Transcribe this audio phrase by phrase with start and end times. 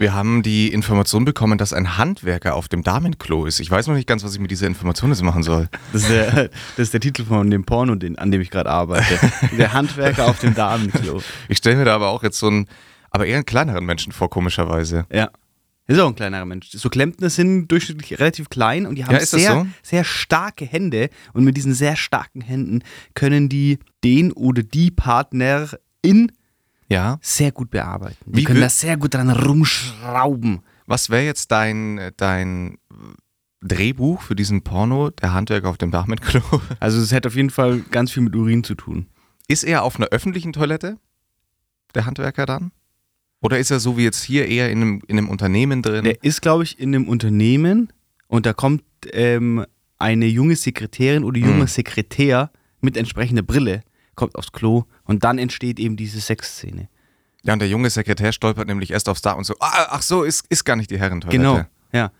[0.00, 3.60] Wir haben die Information bekommen, dass ein Handwerker auf dem Damenklo ist.
[3.60, 5.68] Ich weiß noch nicht ganz, was ich mit dieser Information jetzt machen soll.
[5.92, 6.44] Das ist der,
[6.76, 9.18] das ist der Titel von dem Porno, den, an dem ich gerade arbeite.
[9.58, 11.20] Der Handwerker auf dem Damenklo.
[11.50, 12.66] Ich stelle mir da aber auch jetzt so einen,
[13.10, 15.04] aber eher einen kleineren Menschen vor, komischerweise.
[15.12, 15.28] Ja.
[15.86, 16.70] Ist auch ein kleinerer Mensch.
[16.70, 19.66] So Klempner sind durchschnittlich relativ klein und die haben Ja, sehr, so?
[19.82, 21.10] sehr starke Hände.
[21.34, 26.32] Und mit diesen sehr starken Händen können die den oder die Partnerin
[26.90, 27.18] Ja.
[27.22, 28.16] sehr gut bearbeiten.
[28.26, 30.60] Wie können da sehr gut dran rumschrauben.
[30.86, 32.78] Was wäre jetzt dein, dein
[33.62, 36.42] Drehbuch für diesen Porno, der Handwerker auf dem Damenklo?
[36.80, 39.06] Also es hätte auf jeden Fall ganz viel mit Urin zu tun.
[39.48, 40.96] Ist er auf einer öffentlichen Toilette,
[41.94, 42.72] der Handwerker dann?
[43.42, 46.04] Oder ist er so wie jetzt hier eher in einem, in einem Unternehmen drin?
[46.04, 47.92] Der ist, glaube ich, in einem Unternehmen
[48.26, 48.82] und da kommt
[49.12, 49.64] ähm,
[49.98, 51.68] eine junge Sekretärin oder junger Mhm.
[51.68, 53.82] Sekretär mit entsprechender Brille,
[54.20, 56.88] kommt aufs Klo und dann entsteht eben diese Sexszene.
[57.42, 60.22] ja, und der junge Sekretär stolpert nämlich erst aufs Dach und so, ah, ach so,
[60.22, 61.36] ist, ist gar nicht die Herrentoilette.
[61.38, 62.12] Genau, ja.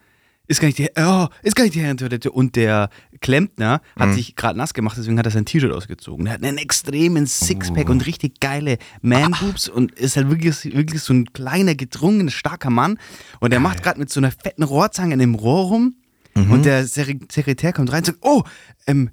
[0.48, 2.32] Ist gar nicht die, oh, ist gar nicht die Herrentoilette.
[2.32, 2.88] Und der
[3.20, 4.14] Klempner hat Mhm.
[4.14, 6.26] sich gerade nass gemacht, deswegen hat er sein T-Shirt ausgezogen.
[6.26, 7.92] Er hat einen extremen Sixpack Oh.
[7.92, 12.98] und richtig geile Man-Boobs und ist halt wirklich, wirklich so ein kleiner, gedrungener, starker Mann.
[13.38, 15.94] Und er macht gerade mit so einer fetten Rohrzange in dem Rohr rum.
[16.34, 16.50] Mhm.
[16.50, 18.42] Und der Sek- Sekretär kommt rein und sagt, oh,
[18.88, 19.10] ähm,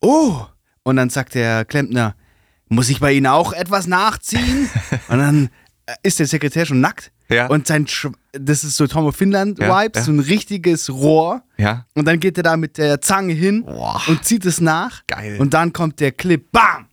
[0.00, 0.46] oh.
[0.82, 2.16] Und dann sagt der Klempner,
[2.74, 4.68] muss ich bei Ihnen auch etwas nachziehen?
[5.08, 5.50] und dann
[5.86, 7.12] äh, ist der Sekretär schon nackt.
[7.28, 7.46] Ja.
[7.46, 10.02] Und sein, Sch das ist so Tom of Finland Ja, Vibes, ja.
[10.04, 11.42] so ein richtiges Rohr.
[11.58, 14.00] Ja, Und dann geht er da mit der Zange hin Boah.
[14.08, 15.06] und zieht es nach.
[15.06, 15.36] Geil.
[15.38, 16.86] Und dann kommt der Clip, bam!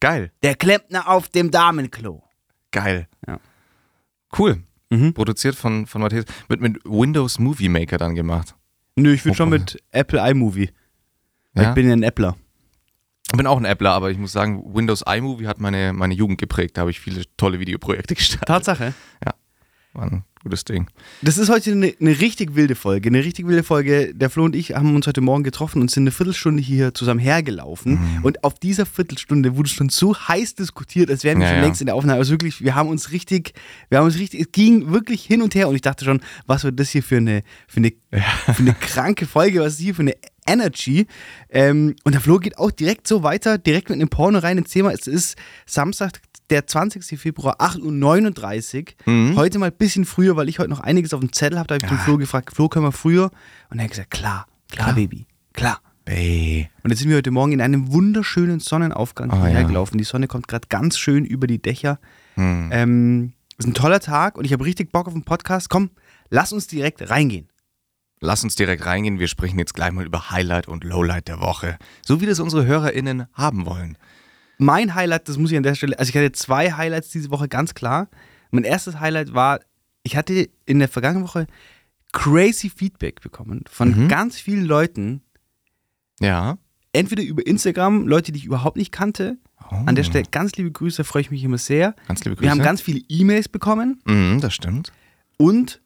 [0.00, 2.22] geil, Der Klempner auf dem Damenklo.
[2.70, 3.08] geil.
[3.26, 3.40] Ja.
[4.38, 4.62] Cool.
[4.90, 5.12] Mhm.
[5.14, 6.24] Produziert von, von Matthias.
[6.48, 8.54] Wird mit Windows Movie Maker dann gemacht.
[8.96, 10.70] Nö, ich würde schon Oh, mit Apple iMovie.
[11.54, 11.68] Ja?
[11.70, 12.36] Ich bin ja ein Appler.
[13.30, 16.38] Ich bin auch ein Appler, aber ich muss sagen, Windows iMovie hat meine, meine Jugend
[16.38, 16.76] geprägt.
[16.76, 18.48] Da habe ich viele tolle Videoprojekte gestartet.
[18.48, 18.94] Tatsache.
[19.94, 20.86] War ein gutes Ding.
[21.22, 23.08] Das ist heute eine, eine richtig wilde Folge.
[23.08, 24.14] Eine richtig wilde Folge.
[24.14, 27.18] Der Flo und ich haben uns heute Morgen getroffen und sind eine Viertelstunde hier zusammen
[27.20, 27.92] hergelaufen.
[27.92, 28.24] Mhm.
[28.24, 31.64] Und auf dieser Viertelstunde wurde schon so heiß diskutiert, als wären wir Ja, schon ja.
[31.64, 32.18] längst in der Aufnahme.
[32.18, 33.54] Also wirklich, wir haben uns richtig,
[33.88, 36.64] wir haben uns richtig, es ging wirklich hin und her und ich dachte schon, was
[36.64, 37.92] wird das hier für eine, für eine,
[38.54, 40.14] für eine kranke Folge, was ist hier für eine
[40.48, 41.06] Energy.
[41.50, 44.70] Ähm, und der Flo geht auch direkt so weiter, direkt mit einem Porno rein ins
[44.70, 44.90] Thema.
[44.92, 45.36] Es ist
[45.66, 46.20] Samstag,
[46.50, 47.04] der 20.
[47.20, 49.12] Februar, 8.39 Uhr.
[49.12, 49.36] Mhm.
[49.36, 51.66] Heute mal ein bisschen früher, weil ich heute noch einiges auf dem Zettel habe.
[51.68, 52.04] Da habe ich den Ja.
[52.04, 53.30] Flo gefragt, Flo, können wir früher?
[53.70, 54.94] Und er hat gesagt, klar, klar, Klar.
[54.94, 55.80] Baby, klar.
[56.06, 56.70] Ey.
[56.82, 59.84] Und jetzt sind wir heute Morgen in einem wunderschönen Sonnenaufgang Ah, hierher ja.
[59.92, 61.98] Die Sonne kommt gerade ganz schön über die Dächer.
[62.36, 62.70] Hm.
[62.72, 65.68] Ähm, ist ein toller Tag und ich habe richtig Bock auf den Podcast.
[65.68, 65.90] Komm,
[66.30, 67.48] lass uns direkt reingehen.
[68.20, 69.18] Lass uns direkt reingehen.
[69.18, 71.78] Wir sprechen jetzt gleich mal über Highlight und Lowlight der Woche.
[72.04, 73.96] So wie das unsere HörerInnen haben wollen.
[74.58, 77.48] Mein Highlight, das muss ich an der Stelle, also ich hatte zwei Highlights diese Woche,
[77.48, 78.08] ganz klar.
[78.50, 79.60] Mein erstes Highlight war,
[80.02, 81.46] ich hatte in der vergangenen Woche
[82.12, 84.08] crazy Feedback bekommen von Mhm.
[84.08, 85.20] ganz vielen Leuten,
[86.20, 86.58] Ja.
[86.92, 89.38] entweder über Instagram, Leute, die ich überhaupt nicht kannte.
[89.70, 90.08] An der Oh.
[90.08, 91.94] Stelle ganz liebe Grüße, freue ich mich immer sehr.
[92.08, 92.42] Ganz liebe Grüße.
[92.42, 94.92] Wir haben ganz viele E-Mails bekommen Mhm, das stimmt.
[95.36, 95.80] und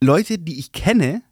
[0.00, 1.22] Leute, die ich kenne,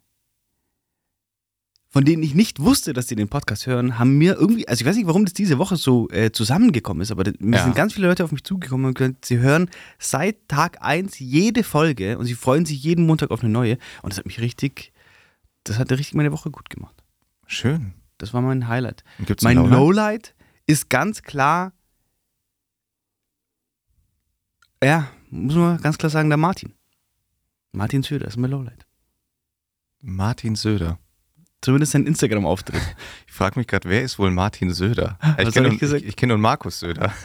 [1.89, 4.87] von denen ich nicht wusste, dass sie den Podcast hören, haben mir irgendwie, also ich
[4.87, 7.63] weiß nicht, warum das diese Woche so äh, zusammengekommen ist, aber das- mir Ja.
[7.63, 11.63] sind ganz viele Leute auf mich zugekommen und gesagt, sie hören seit Tag 1 jede
[11.63, 14.91] Folge und sie freuen sich jeden Montag auf eine neue und das hat mich richtig,
[15.63, 17.01] das hat richtig meine Woche gut gemacht.
[17.47, 17.93] Schön.
[18.17, 19.03] Das war mein Highlight.
[19.25, 19.79] Gibt's Mein ein Lowlight?
[19.79, 20.35] Lowlight
[20.67, 21.71] ist ganz klar,
[24.83, 26.73] ja, muss man ganz klar sagen, der Martin.
[27.75, 28.85] Martin Söder ist mein Lowlight.
[30.01, 30.97] Martin Söder.
[31.61, 32.81] Zumindest sein Instagram-Auftritt.
[33.27, 35.19] Ich frage mich gerade, wer ist wohl Martin Söder?
[35.37, 37.13] Was ich kenne nur, ich ich, kenn nur Markus Söder.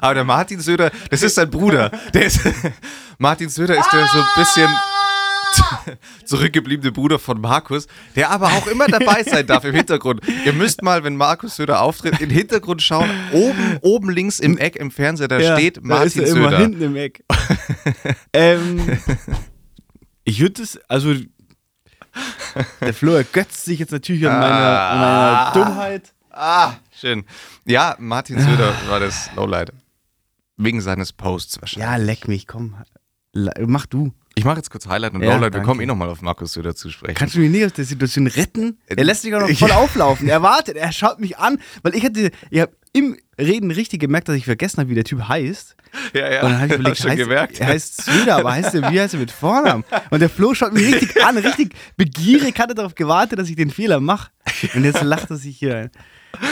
[0.00, 1.90] Aber der Martin Söder, das ist sein Bruder.
[2.14, 2.38] Der ist,
[3.18, 4.70] Martin Söder ist der so ein bisschen
[6.24, 7.86] zurückgebliebene Bruder von Markus,
[8.16, 10.20] der aber auch immer dabei sein darf im Hintergrund.
[10.44, 13.10] Ihr müsst mal, wenn Markus Söder auftritt, im Hintergrund schauen.
[13.32, 16.58] Oben, oben links im Eck im Fernseher, da steht da Martin ist er immer Söder.
[16.58, 17.24] hinten im Eck.
[18.32, 18.98] ähm,
[20.24, 21.14] ich würde es, also
[22.80, 26.14] der Flo ergötzt sich jetzt natürlich an meiner, an meiner Dummheit.
[26.30, 27.24] Ah, schön.
[27.64, 29.72] Ja, Martin Söder war das Lowlight.
[30.56, 31.88] Wegen seines Posts wahrscheinlich.
[31.88, 32.76] Ja, leck mich, komm.
[33.66, 34.12] Mach du.
[34.38, 35.54] Ich mache jetzt kurz Highlight und Ja, Lowlight.
[35.54, 37.14] Wir kommen eh nochmal auf Markus Söder zu sprechen.
[37.14, 38.78] Kannst du mich nicht aus der Situation retten?
[38.86, 40.28] Äh, Er lässt sich auch noch voll auflaufen.
[40.28, 44.28] Er wartet, er schaut mich an, weil ich hatte, ich habe im Reden richtig gemerkt,
[44.28, 45.76] dass ich vergessen habe, wie der Typ heißt.
[46.14, 47.60] ja, ja, Und dann habe ich überlegt, schon heißt, gemerkt.
[47.60, 49.84] er heißt Söder, aber heißt er, wie heißt er mit Vornamen?
[50.10, 53.56] Und der Flo schaut mich richtig an, richtig begierig, hat er darauf gewartet, dass ich
[53.56, 54.30] den Fehler mache.
[54.74, 55.90] Und jetzt lacht er sich hier ein.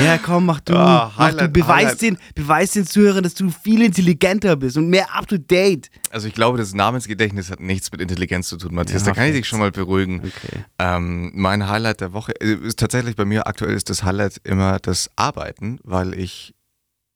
[0.00, 0.74] Ja, komm, mach du.
[0.74, 1.60] Ah, mach Highlight, du.
[1.60, 2.02] Beweis, Highlight.
[2.02, 5.90] den, beweis den Zuhörern, dass du viel intelligenter bist und mehr up to date.
[6.10, 9.02] Also ich glaube, das Namensgedächtnis hat nichts mit Intelligenz zu tun, Matthias.
[9.02, 10.20] Ja, da kann ich dich schon mal beruhigen.
[10.20, 10.64] Okay.
[10.78, 14.78] Ähm, mein Highlight der Woche äh, ist tatsächlich bei mir aktuell ist das Highlight immer
[14.78, 16.54] das Arbeiten, weil ich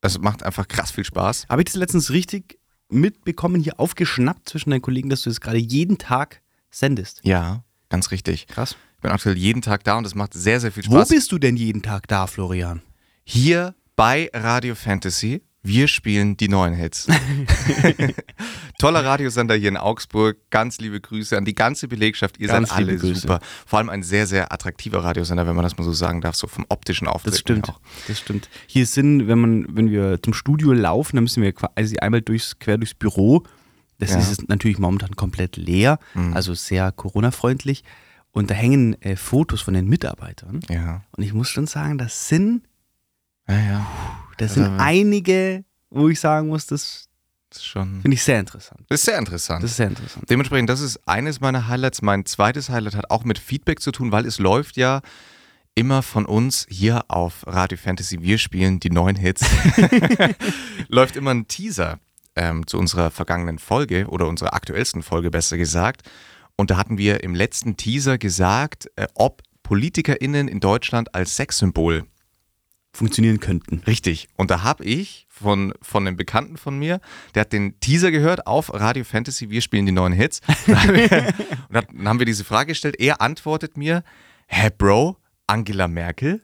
[0.03, 1.47] es macht einfach krass viel Spaß.
[1.49, 2.59] Habe ich das letztens richtig
[2.89, 6.41] mitbekommen, hier aufgeschnappt zwischen deinen Kollegen, dass du das gerade jeden Tag
[6.71, 7.21] sendest?
[7.23, 8.47] Ja, ganz richtig.
[8.47, 8.77] Krass.
[9.01, 11.09] Ich bin aktuell jeden Tag da und es macht sehr, sehr viel Wo Spaß.
[11.09, 12.83] bist du denn jeden Tag da, Florian?
[13.25, 15.41] Hier bei Radio Fantasy.
[15.63, 17.07] Wir spielen die neuen Hits.
[18.79, 20.37] Toller Radiosender hier in Augsburg.
[20.51, 22.39] Ganz liebe Grüße an die ganze Belegschaft.
[22.39, 23.21] Ihr Ganz seid alle Grüße.
[23.23, 23.41] super.
[23.65, 26.47] Vor allem ein sehr, sehr attraktiver Radiosender, wenn man das mal so sagen darf, so
[26.47, 27.31] vom optischen Auftreten.
[27.33, 27.69] Das stimmt.
[27.71, 27.81] Auch.
[28.07, 28.51] Das stimmt.
[28.67, 32.59] Hier sind, wenn man, wenn wir zum Studio laufen, dann müssen wir quasi einmal durchs,
[32.59, 33.45] quer durchs Büro.
[33.99, 34.19] Das Ja.
[34.19, 36.35] ist natürlich momentan komplett leer, Mhm.
[36.35, 37.83] also sehr Corona-freundlich.
[38.33, 40.61] Und da hängen äh, Fotos von den Mitarbeitern.
[40.69, 41.03] Ja.
[41.17, 42.63] Und ich muss schon sagen, das sind,
[43.49, 43.87] Ja, ja.
[44.39, 47.09] das Das sind einige, wo ich sagen muss, das
[47.51, 48.01] Das ist schon.
[48.03, 48.83] finde ich sehr interessant.
[48.89, 49.65] Das ist sehr interessant.
[49.65, 50.31] Das ist sehr interessant.
[50.31, 52.03] Dementsprechend, das ist eines meiner Highlights.
[52.03, 55.01] Mein zweites Highlight hat auch mit Feedback zu tun, weil es läuft ja
[55.75, 58.23] immer von uns hier auf Radio Fantasy.
[58.23, 59.45] Wir spielen die neuen Hits.
[60.89, 61.99] läuft immer ein Teaser
[62.37, 66.03] ähm, zu unserer vergangenen Folge oder unserer aktuellsten Folge, besser gesagt.
[66.61, 72.05] Und da hatten wir im letzten Teaser gesagt, äh, ob PolitikerInnen in Deutschland als Sexsymbol
[72.93, 73.79] Funktionieren könnten.
[73.87, 74.29] Richtig.
[74.37, 77.01] Und da habe ich von, von einem Bekannten von mir,
[77.35, 80.43] der hat den Teaser gehört auf Radio Fantasy, wir spielen die neuen Hits.
[80.67, 80.77] und
[81.71, 82.97] dann haben wir diese Frage gestellt.
[82.99, 84.03] Er antwortet mir,
[84.47, 85.17] hä, Bro,
[85.47, 86.43] Angela Merkel?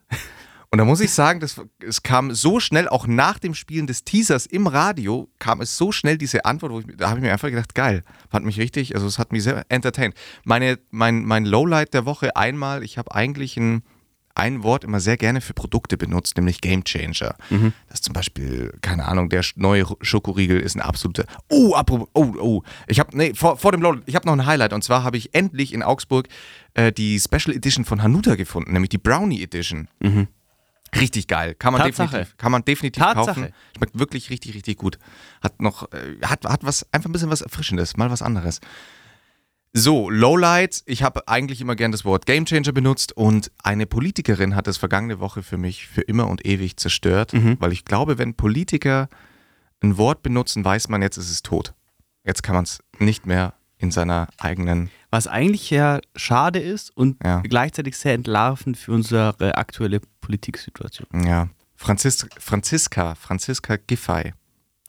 [0.77, 4.05] Und da muss ich sagen, das, es kam so schnell, auch nach dem Spielen des
[4.05, 7.33] Teasers im Radio, kam es so schnell diese Antwort, wo ich, da habe ich mir
[7.33, 10.15] einfach gedacht, geil, fand mich richtig, also es hat mich sehr entertained.
[10.45, 13.85] Meine, mein, mein Lowlight der Woche einmal, ich habe eigentlich ein,
[14.35, 17.37] ein Wort immer sehr gerne für Produkte benutzt, nämlich Game Changer.
[17.89, 21.25] Das ist zum Beispiel, keine Ahnung, der neue Schokoriegel ist ein absoluter.
[21.49, 22.63] Oh, apropos, oh, oh.
[22.87, 25.17] Ich habe, nee, vor, vor dem Lowlight, ich habe noch ein Highlight und zwar habe
[25.17, 26.29] ich endlich in Augsburg
[26.75, 29.89] äh, die Special Edition von Hanuta gefunden, nämlich die Brownie Edition.
[31.01, 31.55] Richtig geil.
[31.55, 32.09] Kann man Tatsache.
[32.09, 33.27] definitiv, kann man definitiv Tatsache.
[33.27, 33.55] kaufen.
[33.77, 34.99] Schmeckt wirklich richtig, richtig gut.
[35.43, 38.61] Hat noch, äh, hat, hat was, einfach ein bisschen was Erfrischendes, mal was anderes.
[39.73, 40.83] So, Lowlight.
[40.87, 45.21] Ich habe eigentlich immer gern das Wort Gamechanger benutzt und eine Politikerin hat das vergangene
[45.21, 49.09] Woche für mich für immer und ewig zerstört, weil ich glaube, wenn Politiker
[49.83, 51.75] ein Wort benutzen, weiß man, jetzt ist es tot.
[52.25, 54.91] Jetzt kann man es nicht mehr in seiner eigenen.
[55.11, 57.41] Was eigentlich ja schade ist und Ja.
[57.43, 61.09] gleichzeitig sehr entlarvend für unsere aktuelle Politiksituation.
[61.27, 61.49] Ja.
[61.75, 64.33] Franzis Franziska, Franziska Giffey,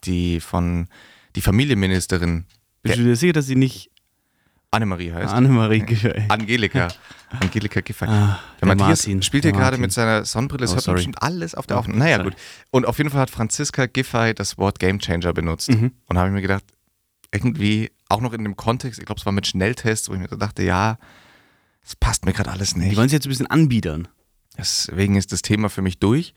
[0.04, 0.88] die von
[1.36, 2.46] die Familienministerin
[2.82, 3.90] Bist du dir sicher, dass sie nicht
[4.70, 5.32] Annemarie heißt.
[5.32, 6.88] Annemarie Giffey Angelika.
[7.40, 8.06] Angelika Giffey.
[8.06, 10.62] Ah, der der Matthias Martin, spielt hier gerade mit seiner Sonnenbrille.
[10.62, 10.96] Das Oh, hört sorry.
[10.96, 11.98] bestimmt alles auf der Oh, Aufnahme.
[11.98, 12.30] Naja, sorry.
[12.30, 12.38] gut.
[12.70, 15.70] Und auf jeden Fall hat Franziska Giffey das Wort Gamechanger benutzt.
[15.70, 15.92] Mhm.
[16.06, 16.64] Und da habe ich mir gedacht,
[17.32, 20.28] irgendwie, auch noch in dem Kontext, ich glaube, es war mit Schnelltests, wo ich mir
[20.28, 20.98] dachte, ja,
[21.82, 22.96] das passt mir gerade alles Die nicht.
[22.96, 24.08] wollen es jetzt ein bisschen anbiedern.
[24.56, 26.34] Deswegen ist das Thema für mich durch.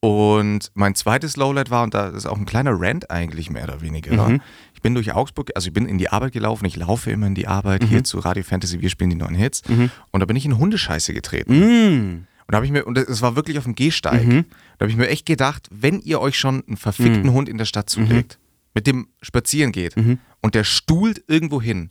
[0.00, 3.80] Und mein zweites Lowlight war, und da ist auch ein kleiner Rant eigentlich mehr oder
[3.80, 4.28] weniger.
[4.28, 4.42] Mhm.
[4.74, 7.34] Ich bin durch Augsburg, also ich bin in die Arbeit gelaufen, ich laufe immer in
[7.34, 7.86] die Arbeit, Mhm.
[7.86, 9.62] hier zu Radio Fantasy, wir spielen die neuen Hits.
[10.10, 11.54] Und da bin ich in Hundescheiße getreten.
[11.54, 12.26] Mm.
[12.46, 14.44] Und da habe ich mir, und es war wirklich auf dem Gehsteig, Mhm.
[14.76, 17.64] da habe ich mir echt gedacht, wenn ihr euch schon einen verfickten Hund in der
[17.64, 18.38] Stadt zulegt,
[18.74, 20.18] mit dem spazieren geht Mhm.
[20.42, 21.90] und der stuhlt irgendwo hin,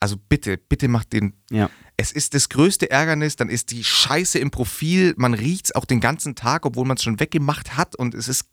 [0.00, 1.70] also bitte, bitte macht den Ja.
[1.96, 5.84] es ist das größte Ärgernis, dann ist die Scheiße im Profil, man riecht es auch
[5.84, 8.46] den ganzen Tag, obwohl man es schon weggemacht hat und es ist,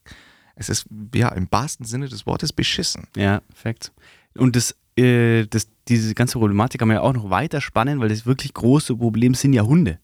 [0.55, 0.85] es ist,
[1.15, 3.07] ja, im wahrsten Sinne des Wortes beschissen.
[3.15, 3.93] Ja, perfekt.
[4.37, 8.09] Und das, äh, das, diese ganze Problematik kann man ja auch noch weiter spannen, weil
[8.09, 9.99] das wirklich große Problem sind ja Hunde.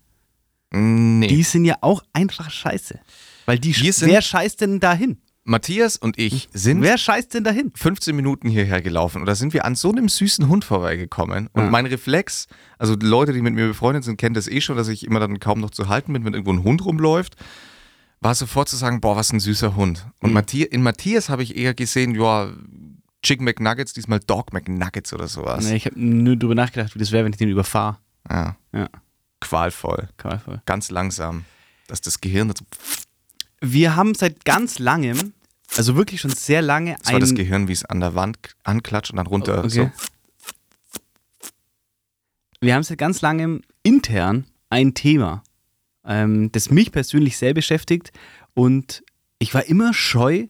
[0.71, 1.27] Nee.
[1.27, 2.99] Die sind ja auch einfach scheiße.
[3.45, 5.17] Weil die, wer scheißt denn dahin?
[5.47, 7.71] Matthias und ich sind Wer scheißt denn dahin?
[7.75, 11.47] 15 Minuten hierher gelaufen und da sind wir an so einem süßen Hund vorbeigekommen.
[11.53, 11.69] Und Ah.
[11.69, 12.47] mein Reflex,
[12.79, 15.19] also die Leute, die mit mir befreundet sind, kennen das eh schon, dass ich immer
[15.19, 17.35] dann kaum noch zu halten bin, wenn irgendwo ein Hund rumläuft,
[18.21, 20.07] war sofort zu sagen, boah, was ein süßer Hund.
[20.19, 20.33] Und Mhm.
[20.33, 22.51] Matthias, in Matthias habe ich eher gesehen, ja,
[23.21, 25.65] Chicken McNuggets, diesmal Dog McNuggets oder sowas.
[25.65, 27.97] Nee, ich habe nur drüber nachgedacht, wie das wäre, wenn ich den überfahre.
[28.29, 28.55] Ja.
[28.73, 28.89] Ja,
[29.41, 30.09] Qualvoll.
[30.17, 30.61] qualvoll.
[30.65, 31.45] Ganz langsam.
[31.87, 32.57] Dass das Gehirn, das
[33.71, 35.33] Wir haben seit ganz langem,
[35.75, 39.17] also wirklich schon sehr lange, war das Gehirn, wie es an der Wand anklatscht und
[39.17, 39.59] dann runter.
[39.59, 39.69] Okay.
[39.69, 39.91] So.
[42.61, 45.43] wir haben seit ganz langem intern ein Thema,
[46.03, 48.11] ähm, das mich persönlich sehr beschäftigt
[48.53, 49.03] und
[49.39, 50.47] ich war immer scheu,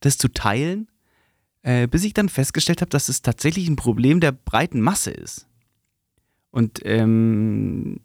[0.00, 0.88] das zu teilen,
[1.62, 5.46] äh, bis ich dann festgestellt habe, dass es tatsächlich ein Problem der breiten Masse ist.
[6.50, 8.00] Und ähm,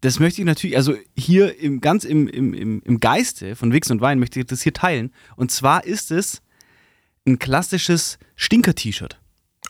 [0.00, 4.00] das möchte ich natürlich, also hier im, ganz im, im, im, Geiste von Wix und
[4.00, 5.12] Wein möchte ich das hier teilen.
[5.36, 6.40] Und zwar ist es
[7.26, 9.20] ein klassisches Stinker-T-Shirt.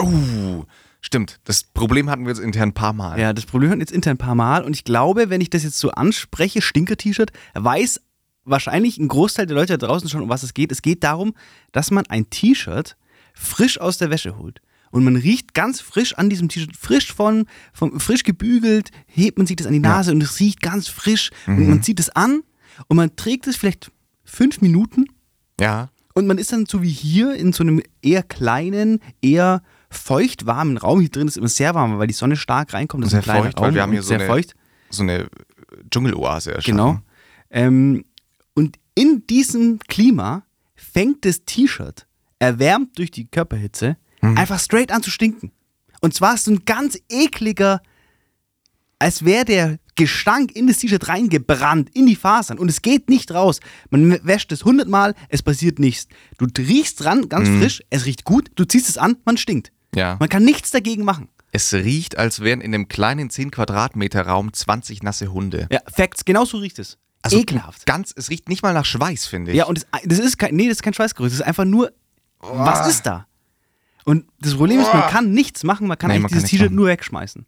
[0.00, 0.64] Uh,
[1.00, 1.40] stimmt.
[1.44, 3.18] Das Problem hatten wir jetzt intern ein paar Mal.
[3.18, 4.62] Ja, das Problem hatten jetzt intern ein paar Mal.
[4.62, 8.00] Und ich glaube, wenn ich das jetzt so anspreche, Stinker-T-Shirt, weiß
[8.44, 10.70] wahrscheinlich ein Großteil der Leute da draußen schon, um was es geht.
[10.70, 11.34] Es geht darum,
[11.72, 12.96] dass man ein T-Shirt
[13.34, 14.60] frisch aus der Wäsche holt.
[14.90, 19.46] Und man riecht ganz frisch an diesem T-Shirt, frisch von, von, frisch gebügelt, hebt man
[19.46, 21.30] sich das an die Nase und es riecht ganz frisch.
[21.46, 22.42] Und man zieht es an
[22.88, 23.92] und man trägt es vielleicht
[24.24, 25.06] fünf Minuten
[25.60, 25.90] Ja.
[26.14, 30.76] und man ist dann so wie hier in so einem eher kleinen, eher feucht warmen
[30.76, 31.00] Raum.
[31.00, 33.04] Hier drin ist immer sehr warm, weil die Sonne stark reinkommt.
[33.04, 34.54] Das ist Sehr ein kleiner feucht, weil Raum wir haben hier so eine- feucht.
[34.90, 35.28] So eine
[35.90, 36.76] Dschungeloase erschaffen.
[36.76, 37.00] Genau.
[37.50, 38.04] Ähm,
[38.54, 40.42] und in diesem Klima
[40.74, 42.06] fängt das T-Shirt,
[42.40, 44.36] erwärmt durch die Körperhitze, Mhm.
[44.36, 45.52] einfach straight an zu stinken.
[46.00, 47.82] Und zwar ist so ein ganz ekliger,
[48.98, 52.58] als wäre der Gestank in das T-Shirt reingebrannt, in die Fasern.
[52.58, 53.60] Und es geht nicht raus.
[53.90, 56.08] Man wäscht es hundertmal, es passiert nichts.
[56.38, 57.60] Du riechst dran, ganz Mhm.
[57.60, 59.72] frisch, es riecht gut, du ziehst es an, man stinkt.
[59.94, 60.16] Ja.
[60.20, 61.28] Man kann nichts dagegen machen.
[61.52, 65.66] Es riecht, als wären in einem kleinen 10 Quadratmeter Raum 20 nasse Hunde.
[65.70, 66.96] Ja, Facts, genau so riecht es.
[67.22, 67.84] Also Ekelhaft.
[67.86, 69.56] Ganz, es riecht nicht mal nach Schweiß, finde ich.
[69.58, 71.92] Ja, und das, das ist kein, nee, das ist kein Schweißgeruch, das ist einfach nur,
[72.38, 73.26] was ist da?
[74.10, 76.50] Und das Problem ist, man kann nichts machen, man kann eigentlich man kann dieses nichts
[76.50, 76.76] T-Shirt machen.
[76.76, 77.46] nur wegschmeißen.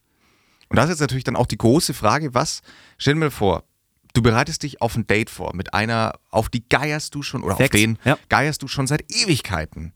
[0.68, 2.62] Und das ist jetzt natürlich dann auch die große Frage, was,
[2.98, 3.64] stell dir mal vor,
[4.14, 7.56] du bereitest dich auf ein Date vor mit einer, auf die geierst du schon, oder
[7.56, 8.16] Facts, auf den ja.
[8.28, 9.92] geierst du schon seit Ewigkeiten.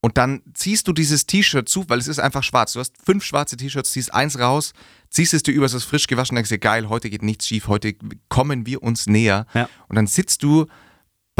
[0.00, 2.72] Und dann ziehst du dieses T-Shirt zu, weil es ist einfach schwarz.
[2.72, 4.72] Du hast fünf schwarze T-Shirts, ziehst eins raus,
[5.10, 7.68] ziehst es dir über, es ist frisch gewaschen, denkst dir, geil, heute geht nichts schief,
[7.68, 7.92] heute
[8.30, 9.44] kommen wir uns näher.
[9.52, 9.68] Ja.
[9.88, 10.66] Und dann sitzt du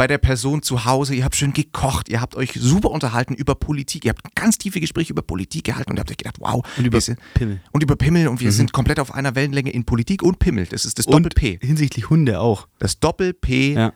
[0.01, 3.53] bei der Person zu Hause, ihr habt schön gekocht, ihr habt euch super unterhalten über
[3.53, 6.65] Politik, ihr habt ganz tiefe Gespräche über Politik gehalten und ihr habt euch gedacht, wow,
[6.79, 7.61] Und über sind, Pimmel.
[7.71, 10.65] und über Pimmel und wir sind komplett auf einer Wellenlänge in Politik und Pimmel.
[10.65, 11.59] Das ist das Doppel-P.
[11.61, 12.67] hinsichtlich Hunde auch.
[12.79, 13.93] Das Doppel-P Ja.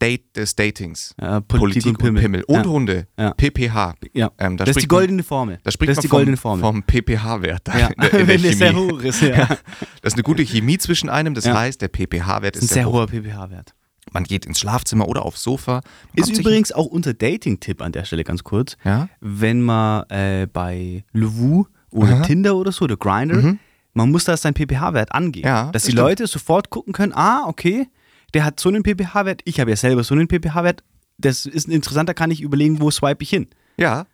[0.00, 1.12] Date des Datings.
[1.20, 2.44] Ja, Politik und Pimmel.
[2.44, 2.64] Und Ja.
[2.64, 3.08] Hunde.
[3.18, 3.34] Ja.
[3.34, 3.94] PPH.
[4.14, 4.30] Ja.
[4.38, 5.58] Ähm, da das ist die goldene Formel.
[5.64, 6.60] Da spricht das ist die vom, goldene Formel.
[6.64, 7.66] vom PPH-Wert.
[7.68, 7.88] ja.
[7.88, 9.48] in der, in der Wenn der sehr hoch ist, ja.
[10.02, 11.34] Das ist eine gute Chemie zwischen einem.
[11.34, 13.74] Das heißt, der PPH-Wert ist ist ein sehr sehr hoher PPH-Wert.
[14.12, 15.80] Man geht ins Schlafzimmer oder aufs Sofa.
[16.14, 18.76] Ist übrigens auch unser Dating-Tipp an der Stelle ganz kurz.
[18.84, 19.08] Ja?
[19.20, 22.22] Wenn man äh, bei Levu oder Aha.
[22.22, 23.58] Tinder oder so, oder Grindr, Mhm.
[23.94, 25.46] man muss da seinen PPH-Wert angeben.
[25.48, 26.06] Ja, dass das die stimmt.
[26.08, 27.88] Leute sofort gucken können, ah, okay,
[28.34, 30.82] der hat so einen PPH-Wert, ich habe ja selber so einen PPH-Wert,
[31.18, 33.48] das ist interessant, da kann ich überlegen, wo swipe ich hin.
[33.76, 34.06] Ja.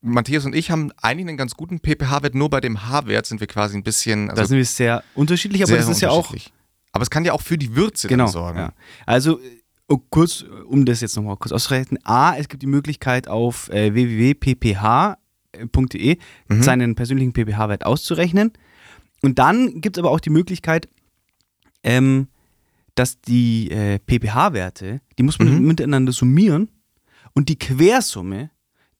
[0.00, 2.34] Matthias und ich haben eigentlich einen ganz guten PPH-Wert.
[2.34, 4.28] Nur bei dem H-Wert sind wir quasi ein bisschen.
[4.28, 6.32] Da Also sind wir sehr unterschiedlich, aber sehr das ist ja auch.
[6.92, 8.26] Aber es kann ja auch für die Würze Genau.
[8.28, 8.58] sorgen.
[8.58, 8.72] Ja.
[9.06, 11.98] Also äh, oh, kurz, um das jetzt nochmal kurz auszurechnen.
[12.04, 15.16] A, es gibt die Möglichkeit auf äh, www.pph.de
[16.48, 16.62] Mhm.
[16.62, 18.52] seinen persönlichen PPH-Wert auszurechnen.
[19.22, 20.88] Und dann gibt es aber auch die Möglichkeit,
[21.82, 22.28] ähm,
[22.94, 25.66] dass die äh, PPH-Werte, die muss man Mhm.
[25.66, 26.68] miteinander summieren
[27.34, 28.50] und die Quersumme,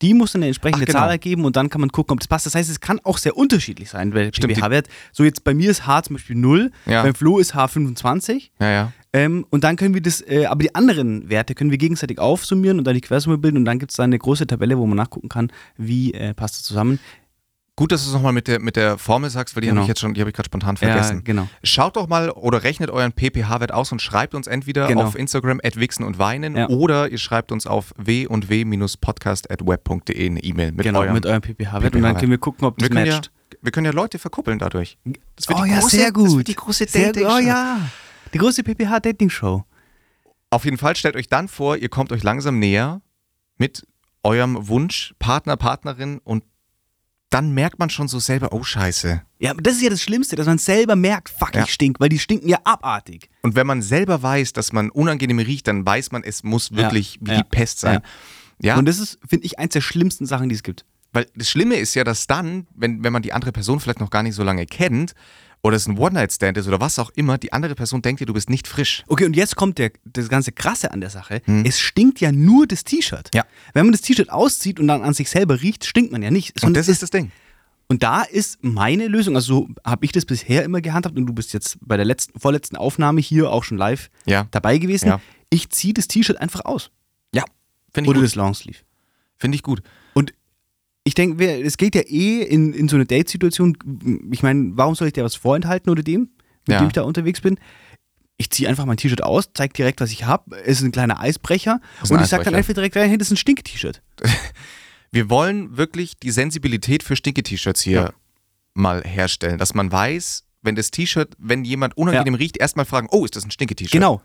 [0.03, 0.99] die muss dann eine entsprechende Ach, genau.
[1.01, 2.47] Zahl ergeben und dann kann man gucken, ob das passt.
[2.47, 5.55] Das heißt, es kann auch sehr unterschiedlich sein, weil Stimmt, die- PPH-Wert, so jetzt bei
[5.55, 7.03] mir ist H zum Beispiel 0, Ja.
[7.03, 8.93] beim Flo ist H 25 Ja, ja.
[9.13, 12.79] ähm, und dann können wir das, äh, aber die anderen Werte können wir gegenseitig aufsummieren
[12.79, 14.97] und dann die Quersumme bilden und dann gibt es da eine große Tabelle, wo man
[14.97, 17.01] nachgucken kann, wie äh, passt es zusammen.
[17.79, 19.83] Gut, dass du es nochmal mit der, mit der Formel sagst, weil die Genau.
[19.83, 21.19] habe ich jetzt schon, die habe ich gerade spontan vergessen.
[21.19, 21.49] Ja, genau.
[21.63, 25.05] Schaut doch mal oder rechnet euren PPH-Wert aus und schreibt uns entweder Genau.
[25.05, 26.69] auf Instagram at wichsen und weinen Ja.
[26.71, 31.15] oder ihr schreibt uns auf w und w-podcast at web.de eine E-Mail mit genau, eurem.
[31.15, 33.31] mit eurem PPH-Wert und dann können wir gucken, ob wir, das können ja, matcht.
[33.63, 34.99] wir können ja Leute verkuppeln dadurch.
[35.37, 36.27] Das wird oh die ja, große, sehr gut.
[36.27, 37.79] Das wird die große sehr, dating Oh ja,
[38.35, 39.63] die große PPH-Dating-Show.
[40.51, 43.03] Auf jeden Fall stellt euch dann vor, ihr kommt euch langsam näher
[43.57, 43.87] mit
[44.25, 46.43] eurem Wunsch, Partner, Partnerin und
[47.31, 49.23] dann merkt man schon so selber, oh Scheiße.
[49.39, 51.65] Ja, das ist ja das Schlimmste, dass man selber merkt, fuck, Ja.
[51.65, 53.29] ich stink, weil die stinken ja abartig.
[53.43, 57.19] Und wenn man selber weiß, dass man unangenehm riecht, dann weiß man, es muss wirklich
[57.21, 58.01] wie ja, die Pest sein.
[58.61, 60.85] Ja, Und das ist, finde ich, eins der schlimmsten Sachen, die es gibt.
[61.13, 64.11] weil das Schlimme ist ja, dass dann, wenn, wenn man die andere Person vielleicht noch
[64.11, 65.15] gar nicht so lange kennt
[65.63, 68.33] oder es ein One-Night-Stand ist oder was auch immer, die andere Person denkt dir, du
[68.33, 69.05] bist nicht frisch.
[69.09, 71.43] Okay, und jetzt kommt der, das ganze Krasse an der Sache.
[71.45, 71.65] Hm.
[71.67, 73.31] Es stinkt ja nur das T-Shirt.
[73.35, 73.45] Ja.
[73.75, 76.63] Wenn man das T-Shirt auszieht und dann an sich selber riecht, stinkt man ja nicht.
[76.63, 77.33] Und das ist das Ding.
[77.91, 81.33] Und da ist meine Lösung, also so habe ich das bisher immer gehandhabt und du
[81.33, 84.47] bist jetzt bei der letzten, vorletzten Aufnahme hier auch schon live Ja.
[84.51, 85.09] dabei gewesen.
[85.09, 85.21] Ja.
[85.51, 86.91] Ich ziehe das T-Shirt einfach aus.
[87.35, 87.45] Ja,
[87.93, 88.27] finde ich, Oder gut.
[88.27, 88.79] das Longsleeve.
[89.39, 89.83] Finde ich gut.
[91.09, 93.79] Ich denke, es geht ja eh in, in so eine Date-Situation.
[94.31, 96.29] Ich meine, warum soll ich dir was vorenthalten oder dem,
[96.67, 96.81] mit Ja.
[96.81, 97.59] dem ich da unterwegs bin?
[98.37, 100.55] Ich ziehe einfach mein T-Shirt aus, zeige direkt, was ich habe.
[100.67, 101.81] Es ist ein kleiner Eisbrecher.
[102.03, 104.03] ist ein und ich sage dann einfach direkt, hey, das ist ein Stink-T-Shirt.
[105.11, 108.13] Wir wollen wirklich die Sensibilität für Stinke-T-Shirts hier Ja.
[108.75, 113.25] mal herstellen, dass man weiß, wenn das T-Shirt, wenn jemand unangenehm riecht, erstmal fragen, oh,
[113.25, 113.93] ist das ein Stinke-T-Shirt?
[113.93, 114.21] Genau.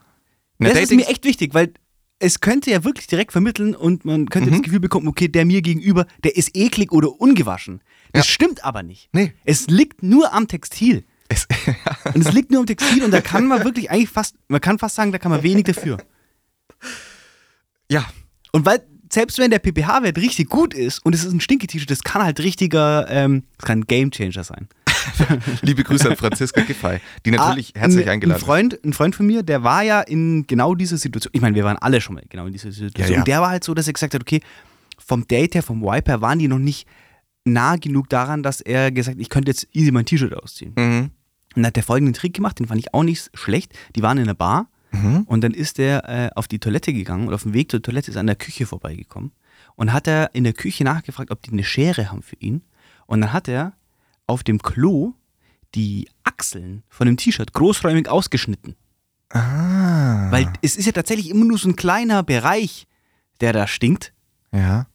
[0.60, 1.72] Der Das ist Dating- mir echt wichtig, weil
[2.20, 4.54] es könnte ja wirklich direkt vermitteln und man könnte Mhm.
[4.56, 7.82] das Gefühl bekommen, okay, der mir gegenüber, der ist eklig oder ungewaschen.
[8.14, 8.34] Das Ja.
[8.34, 9.10] stimmt aber nicht.
[9.12, 9.34] Nee.
[9.44, 11.04] Es liegt nur am Textil.
[11.30, 11.48] Es,
[12.14, 14.78] Und es liegt nur am Textil und da kann man wirklich eigentlich fast, man kann
[14.80, 15.98] fast sagen, da kann man wenig dafür.
[17.90, 18.06] ja,
[18.52, 22.04] Und weil, selbst wenn der PPH-Wert richtig gut ist und es ist ein Stinke-T-Shirt, das
[22.04, 24.68] kann halt richtiger, ähm, das kann ein Gamechanger sein.
[25.62, 29.16] liebe Grüße an Franziska Giffey, die natürlich Ah, herzlich ein, eingeladen ein Freund, ein Freund
[29.16, 31.32] von mir, der war ja in genau dieser Situation.
[31.34, 33.06] Ich meine, wir waren alle schon mal genau in dieser Situation.
[33.08, 33.20] Ja, ja.
[33.20, 34.42] Und der war halt so, dass er gesagt hat, okay,
[34.98, 36.88] vom Date her, vom Wipe her, waren die noch nicht
[37.46, 40.74] nah genug daran, dass er gesagt hat, ich könnte jetzt easy mein T-Shirt ausziehen.
[40.78, 41.10] Mhm.
[41.56, 43.74] Und dann hat der folgenden Trick gemacht, den fand ich auch nicht schlecht.
[43.96, 45.24] Die waren in einer Bar Mhm.
[45.26, 48.12] und dann ist er äh, auf die Toilette gegangen und auf dem Weg zur Toilette
[48.12, 49.32] ist er an der Küche vorbeigekommen
[49.76, 52.62] und hat er in der Küche nachgefragt, ob die eine Schere haben für ihn.
[53.08, 53.74] Und dann hat er
[54.28, 55.14] auf dem Klo
[55.76, 58.76] die Achseln von dem T-Shirt großräumig ausgeschnitten.
[59.30, 60.30] Ah.
[60.32, 62.88] Weil es ist ja tatsächlich immer nur so ein kleiner Bereich,
[63.42, 64.14] der da stinkt.
[64.52, 64.88] ja.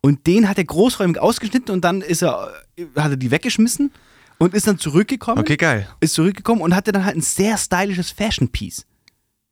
[0.00, 3.90] Und den hat er großräumig ausgeschnitten und dann ist er, äh, hat er die weggeschmissen
[4.38, 5.40] und ist dann zurückgekommen.
[5.40, 5.88] Okay, geil.
[5.98, 8.86] Ist zurückgekommen und hatte dann halt ein sehr stylisches Fashion-Piece.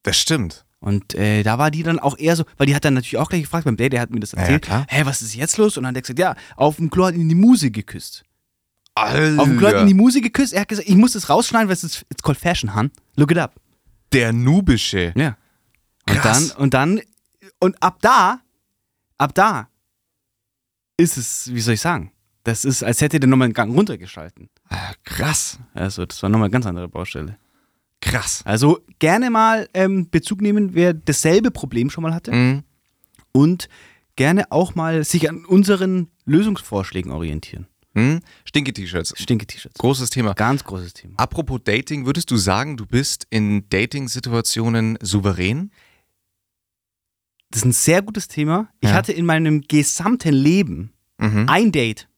[0.05, 0.65] Das stimmt.
[0.79, 3.29] Und äh, da war die dann auch eher so, weil die hat dann natürlich auch
[3.29, 4.63] gleich gefragt beim Date, der hat mir das Ja, ja, erzählt.
[4.63, 4.87] klar.
[4.89, 5.77] Hä, was ist jetzt los?
[5.77, 8.25] Und dann hat er gesagt, ja, auf dem Klo hat ihn die Muse geküsst.
[8.97, 9.41] Alter.
[9.41, 10.53] Auf dem hat ihn die Muse geküsst.
[10.53, 12.91] Er hat gesagt, ich muss das rausschneiden, weil es ist it's called Fashion, hun.
[13.17, 13.55] Look it up.
[14.13, 15.13] Der Nubische.
[15.17, 15.37] Ja.
[16.09, 16.49] Und Krass.
[16.49, 17.01] dann, und dann,
[17.61, 18.41] und ab da,
[19.19, 19.69] ab da
[20.97, 22.13] ist es, wie soll ich sagen,
[22.45, 24.49] das ist, als hätte der nochmal einen Gang runtergeschalten.
[24.69, 25.59] Ah, krass.
[25.75, 27.39] Also, das war nochmal eine ganz andere Baustelle.
[28.01, 28.43] Krass.
[28.45, 32.33] Also, gerne mal ähm, Bezug nehmen, wer dasselbe Problem schon mal hatte.
[32.33, 32.63] Mhm.
[33.33, 33.69] und
[34.15, 37.67] gerne auch mal sich an unseren Lösungsvorschlägen orientieren.
[37.97, 38.21] Mhm.
[38.45, 39.15] Stinke-T-Shirts.
[39.17, 39.79] Stinke-T-Shirts.
[39.79, 40.35] Großes Thema.
[40.35, 41.15] Ganz großes Thema.
[41.19, 45.71] Apropos Dating, würdest du sagen, du bist in Dating-Situationen souverän?
[47.51, 48.69] Das ist ein sehr gutes Thema.
[48.81, 48.95] Ich Ja.
[48.95, 51.47] hatte in meinem gesamten Leben Mhm.
[51.49, 52.09] ein Date.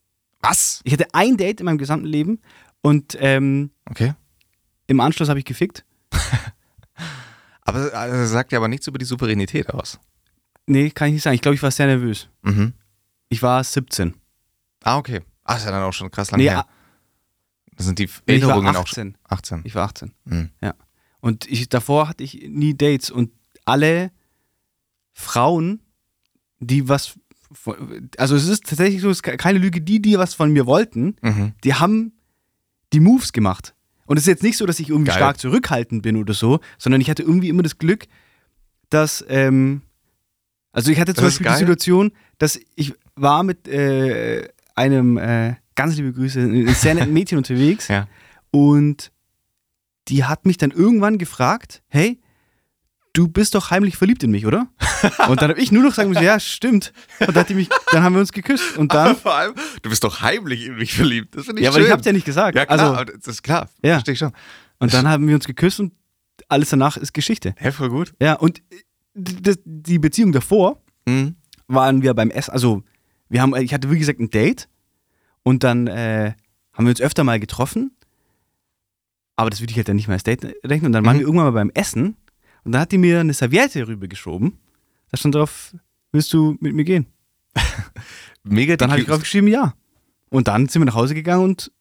[0.41, 0.81] Was?
[0.85, 2.41] Ich hatte ein Date in meinem gesamten Leben
[2.81, 4.15] und ähm, Okay.
[4.89, 5.85] im Anschluss habe ich gefickt.
[7.63, 9.99] Aber äh, sagt ja aber nichts über die Souveränität aus.
[10.67, 11.35] Nee, kann ich nicht sagen.
[11.35, 12.29] Ich glaube, ich war sehr nervös.
[12.43, 12.73] Mhm.
[13.29, 14.15] Ich war 17.
[14.83, 15.21] Ah, okay.
[15.49, 16.67] Ah, ist ja dann auch schon krass lang Nee, her.
[17.77, 19.15] Das sind die nee, Erinnerungen auch schon.
[19.15, 19.19] 18.
[19.29, 19.61] 18.
[19.65, 20.13] Ich war 18.
[20.25, 20.51] Mhm.
[21.21, 23.33] Und ich, davor hatte ich nie Dates und
[23.65, 24.11] alle
[25.13, 25.81] Frauen,
[26.61, 27.19] die was.
[27.51, 30.67] von- Also, es ist tatsächlich so, es ist keine Lüge, die, die was von mir
[30.67, 31.53] wollten, Mhm.
[31.65, 32.13] die haben
[32.93, 33.75] die Moves gemacht.
[34.07, 35.17] Und es ist jetzt nicht so, dass ich irgendwie Geil.
[35.19, 38.07] stark zurückhaltend bin oder so, sondern ich hatte irgendwie immer das Glück,
[38.91, 39.83] dass, ähm,
[40.73, 41.59] also ich hatte zum Das Beispiel die.
[41.59, 47.37] Situation, dass ich war mit äh, einem, äh, ganz liebe Grüße, einem sehr netten Mädchen
[47.39, 48.07] unterwegs Ja.
[48.51, 49.13] und
[50.09, 52.19] die hat mich dann irgendwann gefragt, hey,
[53.13, 54.69] du bist doch heimlich verliebt in mich, oder?
[55.29, 56.93] Und dann habe ich nur noch sagen müssen, ja, stimmt.
[57.27, 60.21] Und dann, mich, dann haben wir uns geküsst und dann, Vor allem, du bist doch
[60.23, 61.35] heimlich in mich verliebt.
[61.37, 61.87] Das finde ich ja, aber schön.
[61.87, 62.57] ich hab's ja nicht gesagt.
[62.57, 63.69] Ja, klar, also, aber das ist klar.
[63.83, 63.95] Ja.
[63.95, 64.33] Verstehe ich schon.
[64.79, 65.93] Und dann haben wir uns geküsst und
[66.49, 67.55] alles danach ist Geschichte.
[67.59, 68.13] Hä, voll gut.
[68.21, 71.37] Ja, und äh, die Beziehung davor Mhm.
[71.67, 72.83] waren wir beim Essen, also
[73.29, 74.69] wir haben, ich hatte wie gesagt ein Date
[75.43, 76.33] und dann äh,
[76.73, 77.91] haben wir uns öfter mal getroffen,
[79.37, 80.87] aber das würde ich halt dann nicht mehr als Date rechnen.
[80.87, 81.21] Und dann waren Mhm.
[81.21, 82.17] wir irgendwann mal beim Essen
[82.65, 84.59] und dann hat die mir eine Serviette rübergeschoben.
[85.11, 85.75] Da stand drauf,
[86.13, 87.07] willst du mit mir gehen?
[88.43, 89.75] Mega Dann habe ich drauf geschrieben, ja.
[90.31, 91.73] Und dann sind wir nach Hause gegangen und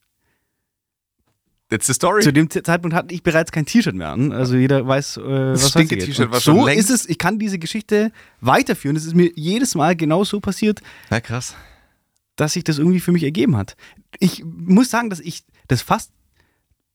[1.70, 2.22] That's the story.
[2.24, 4.32] zu dem Zeitpunkt hatte ich bereits kein T-Shirt mehr an.
[4.32, 6.04] Also jeder weiß, äh, was heute geht.
[6.04, 8.96] Stinke-T-Shirt Und war so schon längst- ist es, ich kann diese Geschichte weiterführen.
[8.96, 11.56] Es ist mir jedes Mal genau so passiert, Na krass.
[12.38, 13.76] dass sich das irgendwie für mich ergeben hat.
[14.20, 16.12] Ich muss sagen, dass ich das fast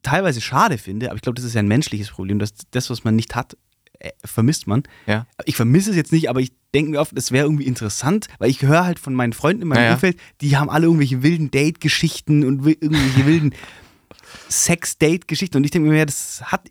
[0.02, 3.04] teilweise schade finde, aber ich glaube, das ist ja ein menschliches Problem, dass das, was
[3.04, 3.56] man nicht hat,
[4.00, 4.82] äh, vermisst man.
[5.06, 5.26] Ja.
[5.44, 8.50] Ich vermisse es jetzt nicht, aber ich denke mir oft, es wäre irgendwie interessant, weil
[8.50, 9.92] ich höre halt von meinen Freunden in meinem Ja, ja.
[9.94, 13.54] Umfeld, die haben alle irgendwelche wilden Date-Geschichten und irgendwelche wilden
[14.48, 16.70] Sex-Date-Geschichten und ich denke mir, ja, das hat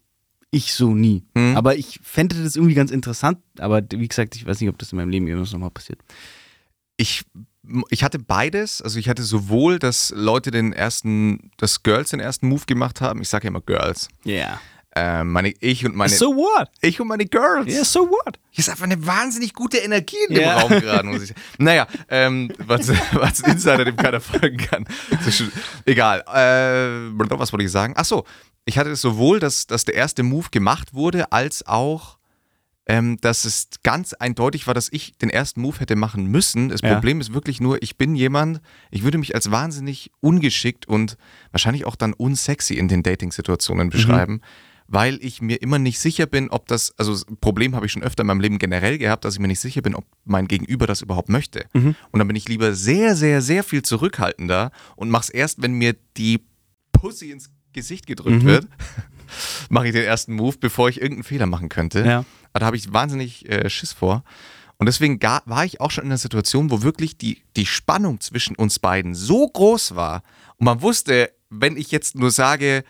[0.51, 1.23] ich so nie.
[1.33, 1.55] Mhm.
[1.55, 4.91] Aber ich fände das irgendwie ganz interessant, aber wie gesagt, ich weiß nicht, ob das
[4.91, 5.99] in meinem Leben irgendwas nochmal passiert.
[6.97, 7.23] Ich,
[7.89, 8.81] ich hatte beides.
[8.81, 13.21] Also ich hatte sowohl, dass Leute den ersten, dass Girls den ersten Move gemacht haben.
[13.21, 14.09] Ich sage ja immer Girls.
[14.25, 14.33] Ja.
[14.33, 14.61] Yeah.
[14.93, 16.69] Äh, meine, ich und meine, So what?
[16.81, 17.73] ich und meine Girls.
[17.73, 18.37] Ja, so what?
[18.49, 20.59] Hier ist einfach eine wahnsinnig gute Energie in dem Ja.
[20.59, 21.41] Raum gerade, muss ich sagen.
[21.59, 24.85] Naja, ähm, was, was ein Insider, dem keiner folgen kann.
[25.29, 25.51] Schon-
[25.85, 26.19] Egal.
[26.27, 27.93] Äh, was wollte ich sagen?
[27.95, 28.25] Ach so,
[28.65, 32.17] ich hatte es sowohl, dass, dass der erste Move gemacht wurde, als auch
[32.87, 36.67] ähm, dass es ganz eindeutig war, dass ich den ersten Move hätte machen müssen.
[36.69, 36.93] Das Ja.
[36.95, 41.15] Problem ist wirklich nur, ich bin jemand, ich würde mich als wahnsinnig ungeschickt und
[41.51, 44.41] wahrscheinlich auch dann unsexy in den Dating-Situationen beschreiben.
[44.93, 48.03] Weil ich mir immer nicht sicher bin, ob das, also das Problem habe ich schon
[48.03, 50.85] öfter in meinem Leben generell gehabt, dass ich mir nicht sicher bin, ob mein Gegenüber
[50.85, 51.65] das überhaupt möchte.
[52.11, 55.95] Und dann bin ich lieber sehr, sehr, sehr viel zurückhaltender und mach's erst, wenn mir
[56.17, 56.41] die
[56.91, 58.67] Pussy ins Gesicht gedrückt wird,
[59.69, 62.05] mache ich den ersten Move, bevor ich irgendeinen Fehler machen könnte.
[62.05, 62.25] Ja.
[62.51, 64.25] Aber da habe ich wahnsinnig äh, Schiss vor.
[64.77, 68.19] Und deswegen ga, war ich auch schon in einer Situation, wo wirklich die, die Spannung
[68.19, 70.23] zwischen uns beiden so groß war.
[70.57, 72.83] Und man wusste, wenn ich jetzt nur sage,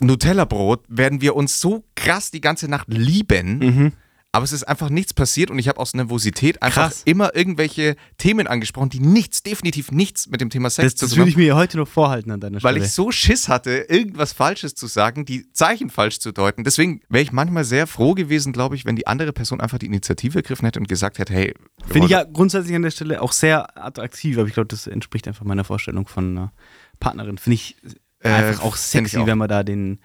[0.00, 3.58] Nutella-Brot, werden wir uns so krass die ganze Nacht lieben.
[3.58, 3.92] Mhm.
[4.32, 7.02] Aber es ist einfach nichts passiert und ich habe aus Nervosität einfach Krass.
[7.04, 11.10] immer irgendwelche Themen angesprochen, die nichts, definitiv nichts mit dem Thema Sex Das, zu das
[11.10, 11.28] tun würde haben.
[11.30, 12.86] ich mir heute noch vorhalten an deiner Weil Stelle.
[12.86, 16.62] ich so Schiss hatte, irgendwas Falsches zu sagen, die Zeichen falsch zu deuten.
[16.62, 19.86] Deswegen wäre ich manchmal sehr froh gewesen, glaube ich, wenn die andere Person einfach die
[19.86, 21.52] Initiative ergriffen hätte und gesagt hätte, hey,
[21.88, 25.26] Finde ich ja grundsätzlich an der Stelle auch sehr attraktiv, aber ich glaube, das entspricht
[25.26, 26.52] einfach meiner Vorstellung von einer
[27.00, 27.36] Partnerin.
[27.36, 27.76] Finde ich
[28.22, 29.26] einfach auch sexy, auch.
[29.26, 29.98] wenn man da den,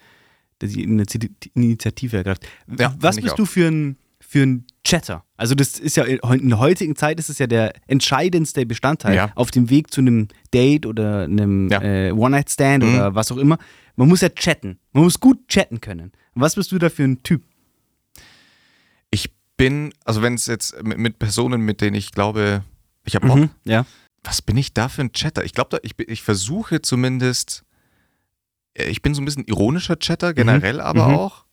[0.62, 2.46] die Initi- die Initiative ergreift.
[2.78, 3.36] Ja, Was bist auch.
[3.36, 5.24] du für ein, für ein Chatter?
[5.36, 9.32] Also das ist ja in der heutigen Zeit ist es ja der entscheidendste Bestandteil Ja.
[9.34, 11.82] auf dem Weg zu einem Date oder einem Ja.
[11.82, 12.94] äh, One-Night-Stand Mhm.
[12.94, 13.58] oder was auch immer.
[13.96, 14.78] Man muss ja chatten.
[14.92, 16.12] Man muss gut chatten können.
[16.34, 17.42] Was bist du da für ein Typ?
[19.10, 22.62] ich bin, also wenn es jetzt mit, mit Personen, mit denen ich glaube,
[23.04, 23.50] ich habe Bock, Mhm.
[23.64, 23.86] Ja.
[24.24, 25.44] was bin ich da für ein Chatter?
[25.44, 27.65] Ich glaube, ich, ich versuche zumindest, äh,
[28.78, 31.14] ich bin so ein bisschen ironischer Chatter, generell aber Mhm.
[31.16, 31.44] auch.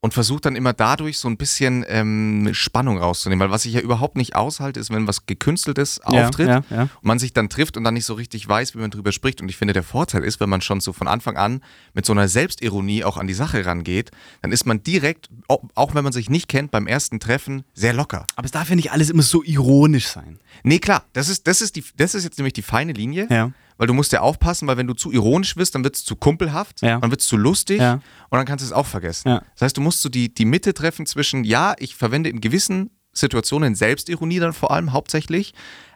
[0.00, 3.40] Und versuche dann immer dadurch so ein bisschen ähm, Spannung rauszunehmen.
[3.42, 6.82] Weil was ich ja überhaupt nicht aushalte, ist, wenn was Gekünsteltes auftritt Ja, ja, ja.
[6.82, 9.40] und man sich dann trifft und dann nicht so richtig weiß, wie man drüber spricht.
[9.42, 11.62] Und ich finde, der Vorteil ist, wenn man schon so von Anfang an
[11.94, 15.96] mit so einer Selbstironie auch an die Sache rangeht, dann ist man direkt, auch auch
[15.96, 18.24] wenn man sich nicht kennt, beim ersten Treffen sehr locker.
[18.36, 20.38] Aber es darf ja nicht alles immer so ironisch sein.
[20.62, 23.50] Nee, klar, das ist, das ist, die, das ist jetzt nämlich die feine Linie, Ja.
[23.78, 26.14] Weil du musst ja aufpassen, weil wenn du zu ironisch wirst, dann wird es zu
[26.16, 26.98] kumpelhaft, Ja.
[27.00, 27.94] dann wird es zu lustig Ja.
[27.94, 29.28] und dann kannst du es auch vergessen.
[29.28, 29.42] Ja.
[29.54, 32.90] Das heißt, du musst so die, die Mitte treffen zwischen, ja, ich verwende in gewissen
[33.12, 35.54] Situationen Selbstironie dann vor allem hauptsächlich,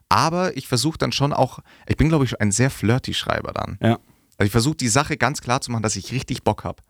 [0.08, 3.78] aber ich versuche dann schon auch, ich bin glaube ich ein sehr flirty Schreiber dann.
[3.82, 3.98] Ja.
[4.38, 6.82] Also ich versuche die Sache ganz klar zu machen, dass ich richtig Bock habe.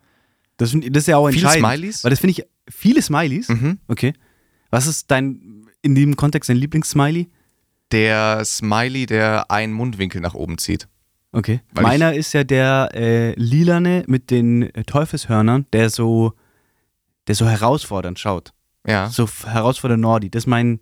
[0.59, 1.67] Das, das ist ja auch Viele entscheidend.
[1.67, 2.05] Smileys?
[2.05, 3.49] Weil das finde ich, viele Smileys.
[3.49, 3.79] Mhm.
[3.89, 4.13] Okay.
[4.71, 7.31] Was ist dein, in dem Kontext dein Lieblingssmiley?
[7.93, 10.89] Der Smiley, der einen Mundwinkel nach oben zieht.
[11.33, 11.61] Okay.
[11.73, 16.35] Weil Meiner ist ja der äh, lilane mit den äh, Teufelshörnern, der so,
[17.27, 18.53] der so herausfordernd schaut.
[18.87, 19.09] Ja.
[19.09, 20.31] So herausfordernd Nordi.
[20.31, 20.81] Das ist mein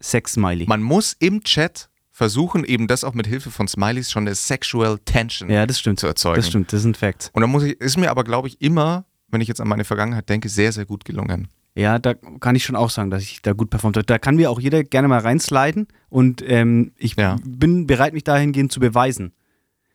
[0.00, 0.66] Sex-Smiley.
[0.66, 4.98] Man muss im Chat versuchen, eben das auch mit Hilfe von Smileys schon eine Sexual
[5.04, 5.98] Tension Ja, das stimmt.
[5.98, 6.36] zu erzeugen.
[6.36, 7.30] Das stimmt, das sind Facts.
[7.32, 9.84] Und da muss ich, ist mir aber, glaube ich, immer, wenn ich jetzt an meine
[9.84, 11.48] Vergangenheit denke, sehr, sehr gut gelungen.
[11.76, 14.06] Ja, da kann ich schon auch sagen, dass ich da gut performt habe.
[14.06, 17.36] Da kann mir auch jeder gerne mal reinsliden und ähm, ich Ja.
[17.44, 19.32] bin bereit, mich dahingehend zu beweisen.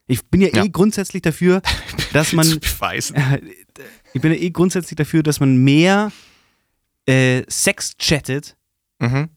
[0.05, 0.65] Ich bin ja, Ja.
[0.65, 1.61] eh grundsätzlich dafür,
[2.13, 3.15] dass man zu beweisen.
[4.13, 6.11] ich bin ja eh grundsätzlich dafür, dass man mehr
[7.07, 8.57] äh, Sex chattet,
[8.99, 9.29] Mhm.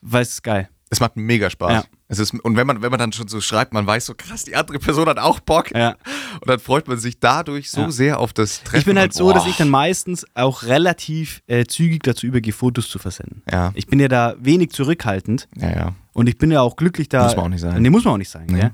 [0.00, 0.70] weil es ist geil.
[0.88, 1.72] Es macht mega Spaß.
[1.72, 1.84] Ja.
[2.06, 4.44] Es ist, und wenn man, wenn man dann schon so schreibt, man weiß so krass,
[4.44, 5.72] die andere Person hat auch Bock.
[5.74, 5.96] Ja.
[6.40, 7.90] Und dann freut man sich dadurch so Ja.
[7.90, 8.78] sehr auf das Treffen.
[8.78, 9.50] Ich bin halt so, dass boah.
[9.50, 13.42] ich dann meistens auch relativ äh, zügig dazu übergehe, Fotos zu versenden.
[13.50, 15.92] Ja, Ich bin ja da wenig zurückhaltend ja, ja.
[16.12, 17.24] und ich bin ja auch glücklich da.
[17.24, 17.82] Muss man auch nicht sein.
[17.82, 18.46] Nee, muss man auch nicht sein.
[18.48, 18.60] Nee.
[18.60, 18.70] Ja?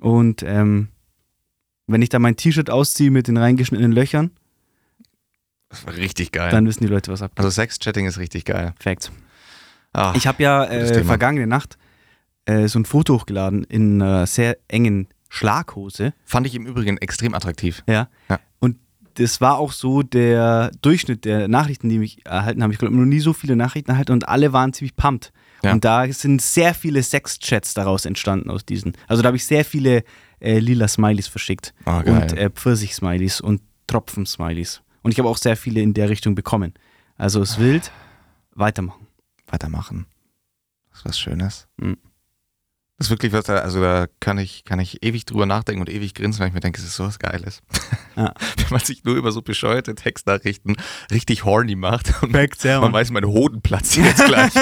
[0.00, 0.88] Und ähm,
[1.86, 4.30] wenn ich da mein T-Shirt ausziehe mit den reingeschnittenen Löchern,
[5.68, 6.50] Das war richtig geil.
[6.50, 7.38] dann wissen die Leute, was abgeht.
[7.44, 8.72] also Sex-Chatting ist richtig geil.
[8.80, 9.12] Facts.
[9.94, 11.78] Ah, Ich habe ja äh, vergangene Nacht
[12.46, 16.12] äh, so ein Foto hochgeladen in einer sehr engen Schlaghose.
[16.24, 17.82] fand ich im Übrigen extrem attraktiv.
[17.88, 18.08] Ja.
[18.28, 18.38] Ja.
[18.60, 18.76] Und
[19.14, 22.70] das war auch so der Durchschnitt der Nachrichten, die mich erhalten haben.
[22.72, 25.32] Ich glaube, noch nie so viele Nachrichten erhalten und alle waren ziemlich pumped.
[25.62, 25.72] Ja.
[25.72, 28.92] Und da sind sehr viele Sex-Chats daraus entstanden aus diesen.
[29.08, 30.04] Also da habe ich sehr viele
[30.40, 31.72] äh, lila Smileys verschickt.
[31.84, 32.04] Geil.
[32.08, 34.82] und äh, Pfirsich-Smileys und Tropfen-Smileys.
[35.02, 36.74] Und ich habe auch sehr viele in der Richtung bekommen.
[37.16, 37.90] Also es wild,
[38.54, 39.06] weitermachen.
[39.54, 40.06] Weitermachen.
[40.90, 41.68] Das ist was Schönes.
[41.76, 41.96] Mhm.
[42.96, 46.14] Das ist wirklich was, also da kann ich, kann ich ewig drüber nachdenken und ewig
[46.14, 47.60] grinsen, weil ich mir denke, es ist sowas Geiles.
[48.16, 48.34] Ja.
[48.56, 50.76] Wenn man sich nur über so bescheuerte Textnachrichten
[51.10, 54.52] richtig horny macht und Facts, ja, man weiß, mein Hoden platzt jetzt gleich.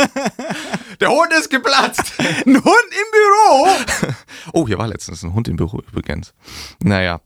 [1.01, 2.15] Der Hoden ist geplatzt!
[2.19, 4.15] Ein Hund im Büro!
[4.53, 6.35] Oh, hier war letztens ein Hund im Büro übrigens.
[6.83, 7.21] Naja.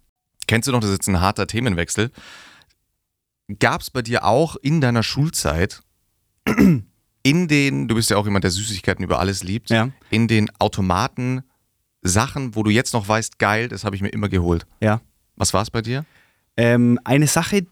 [0.47, 2.11] Kennst du noch, das ist jetzt ein harter Themenwechsel.
[3.59, 5.83] Gab es bei dir auch in deiner Schulzeit,
[7.27, 9.89] in den, du bist ja auch jemand, der Süßigkeiten über alles liebt, Ja.
[10.11, 11.43] in den Automaten
[12.03, 14.65] Sachen, wo du jetzt noch weißt, geil, das habe ich mir immer geholt.
[14.81, 15.01] Ja.
[15.35, 16.05] Was war es bei dir?
[16.57, 17.67] Ähm, eine Sache,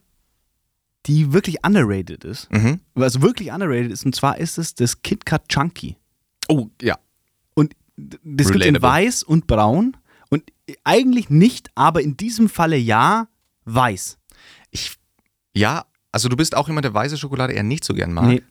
[1.06, 2.50] die wirklich underrated ist.
[2.52, 2.80] Mhm.
[2.96, 4.04] Also wirklich underrated ist.
[4.04, 5.96] Und zwar ist es das KitKat Chunky.
[6.48, 6.98] Oh, ja.
[7.54, 8.82] Und das gibt in Relatable.
[8.82, 9.96] weiß und braun.
[10.30, 10.42] Und
[10.82, 13.28] eigentlich nicht, aber in diesem Falle ja,
[13.66, 14.18] weiß.
[14.72, 14.96] Ich,
[15.54, 18.26] ja, also du bist auch jemand, der weiße Schokolade eher nicht so gern mag.
[18.26, 18.42] Nee.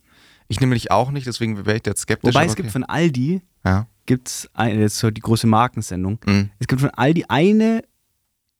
[0.54, 2.30] Ich nämlich auch nicht, deswegen wäre ich jetzt skeptisch.
[2.34, 2.74] Wobei aber es gibt okay.
[2.74, 3.88] von Aldi, Ja.
[4.06, 6.50] gibt's eine, das ist so die große Markensendung, Mhm.
[6.60, 7.84] es gibt von Aldi eine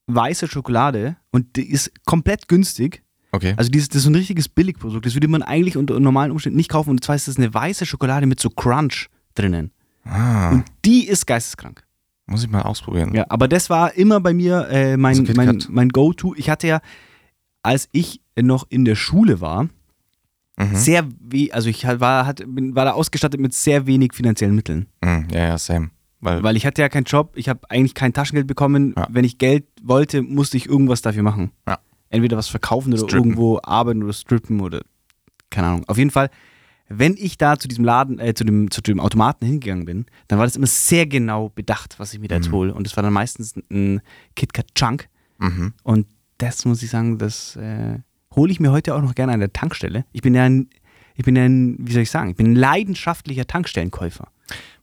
[0.08, 3.04] weiße Schokolade und die ist komplett günstig.
[3.32, 3.54] Okay.
[3.58, 5.06] Also dieses, das ist so ein richtiges Billigprodukt.
[5.06, 6.92] Das würde man eigentlich unter normalen Umständen nicht kaufen.
[6.92, 9.72] Und zwar ist das eine weiße Schokolade mit so Crunch drinnen.
[10.06, 11.84] ah, Und die ist geisteskrank.
[12.28, 13.14] muss ich mal ausprobieren.
[13.16, 16.36] Ja, aber das war immer bei mir äh, mein, Also mein, mein Go-To.
[16.36, 16.82] Ich hatte ja,
[17.64, 19.68] als ich noch in der Schule war,
[20.58, 20.76] Mhm.
[20.76, 24.88] sehr we also ich war, hat, bin, war da ausgestattet mit sehr wenig finanziellen Mitteln.
[25.04, 25.28] Mhm.
[25.32, 25.90] Ja, ja, same.
[26.20, 28.94] Weil, Weil ich hatte ja keinen Job, ich habe eigentlich kein Taschengeld bekommen.
[28.96, 29.08] Ja.
[29.10, 31.52] Wenn ich Geld wollte, musste ich irgendwas dafür machen.
[31.68, 31.80] Ja.
[32.10, 33.32] Entweder was verkaufen oder Strippen.
[33.32, 34.82] irgendwo arbeiten oder strippen oder
[35.50, 35.84] keine Ahnung.
[35.88, 36.30] Auf jeden Fall,
[36.88, 40.38] wenn ich da zu diesem Laden, äh, zu, dem, zu dem Automaten hingegangen bin, dann
[40.40, 42.54] war das immer sehr genau bedacht, was ich mir da jetzt Mhm.
[42.54, 42.74] hole.
[42.74, 44.02] Und das war dann meistens ein
[44.36, 45.10] KitKat Chunk.
[45.40, 45.74] mhm.
[45.84, 48.00] Und das muss ich sagen, das äh,
[48.36, 50.06] hole ich mir heute auch noch gerne an der Tankstelle.
[50.12, 50.70] Ich bin ja ein,
[51.16, 54.28] ich bin ja ein, wie soll ich sagen, ich bin ein leidenschaftlicher Tankstellenkäufer.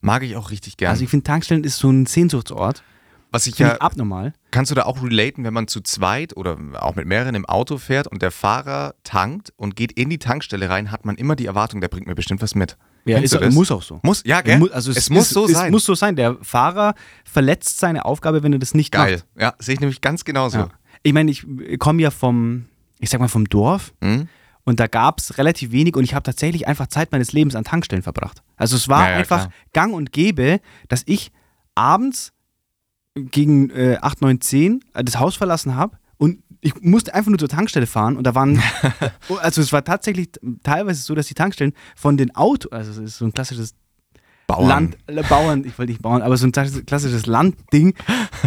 [0.01, 0.91] mag ich auch richtig gern.
[0.91, 2.83] Also ich finde, Tankstellen ist so ein Sehnsuchtsort.
[3.33, 4.33] Was ich Finde ja, ich abnormal.
[4.51, 7.79] kannst du da auch relaten, wenn man zu zweit oder auch mit mehreren im Auto
[7.79, 11.47] fährt und der Fahrer tankt und geht in die Tankstelle rein, hat man immer die
[11.47, 12.77] Erwartung, der bringt mir bestimmt was mit.
[13.05, 14.01] Ja, ist, muss auch so.
[14.03, 14.71] Muss, ja, gell?
[14.73, 15.71] Also es, es muss ist, so es sein.
[15.71, 16.17] muss so sein.
[16.17, 19.23] Der Fahrer verletzt seine Aufgabe, wenn er das nicht Geil.
[19.35, 19.41] macht.
[19.41, 20.59] Ja, sehe ich nämlich ganz genauso.
[20.59, 20.69] Ja.
[21.03, 21.47] Ich meine, ich
[21.79, 22.67] komme ja vom,
[23.01, 24.29] ich sag mal, vom Dorf Mhm.
[24.65, 27.65] und da gab es relativ wenig und ich habe tatsächlich einfach Zeit meines Lebens an
[27.65, 28.43] Tankstellen verbracht.
[28.57, 29.53] Also es war Ja, ja, einfach klar.
[29.73, 31.33] gang und gäbe, dass ich
[31.75, 32.33] abends
[33.15, 37.39] gegen äh, 8, 9, 10 äh, das Haus verlassen habe und ich musste einfach nur
[37.39, 38.63] zur Tankstelle fahren und da waren,
[39.41, 40.29] also es war tatsächlich
[40.63, 43.75] teilweise so, dass die Tankstellen von den Autos, also es ist so ein klassisches
[44.57, 44.69] Bauern.
[44.69, 47.95] Land, äh, Bauern, ich wollte nicht Bauern, aber so ein klassisches- Landding.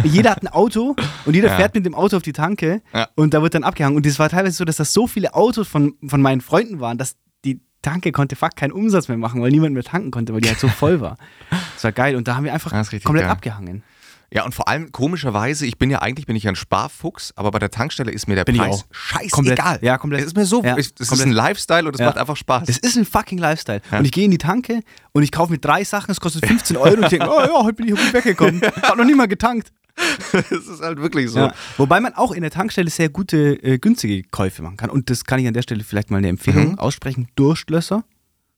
[0.02, 1.56] Jeder hat ein Auto und jeder Ja.
[1.56, 3.08] fährt mit dem Auto auf die Tanke Ja.
[3.14, 3.96] und da wird dann abgehangen.
[3.96, 6.98] Und es war teilweise so, dass das so viele Autos von, von meinen Freunden waren,
[6.98, 10.40] dass die Tanke konnte fuck keinen Umsatz mehr machen, weil niemand mehr tanken konnte, weil
[10.40, 11.16] die halt so voll war.
[11.74, 13.30] Das war geil und da haben wir einfach das komplett geil.
[13.30, 13.82] abgehangen.
[14.34, 17.60] Ja, und vor allem komischerweise, ich bin ja eigentlich bin ich ein Sparfuchs, aber bei
[17.60, 19.30] der Tankstelle ist mir der Bin ich Preis scheißegal.
[19.30, 19.82] Komplett.
[19.82, 20.20] Ja, komplett.
[20.22, 22.06] Es ist mir so, Ja, ich, das ist ein Lifestyle und es Ja.
[22.06, 22.66] macht einfach Spaß.
[22.66, 23.80] Das ist ein fucking Lifestyle.
[23.92, 23.98] Ja.
[24.00, 24.80] Und ich gehe in die Tanke
[25.12, 27.62] und ich kaufe mir drei Sachen, es kostet 15 Euro und ich denke, oh ja,
[27.62, 28.60] heute bin ich gut weggekommen.
[28.82, 29.72] Hab noch nie mal getankt.
[30.32, 31.38] Das ist halt wirklich so.
[31.38, 31.54] Ja.
[31.76, 34.90] Wobei man auch in der Tankstelle sehr gute, äh, günstige Käufe machen kann.
[34.90, 36.78] Und das kann ich an der Stelle vielleicht mal eine Empfehlung Mhm.
[36.80, 37.28] aussprechen.
[37.36, 38.02] Durstlösser.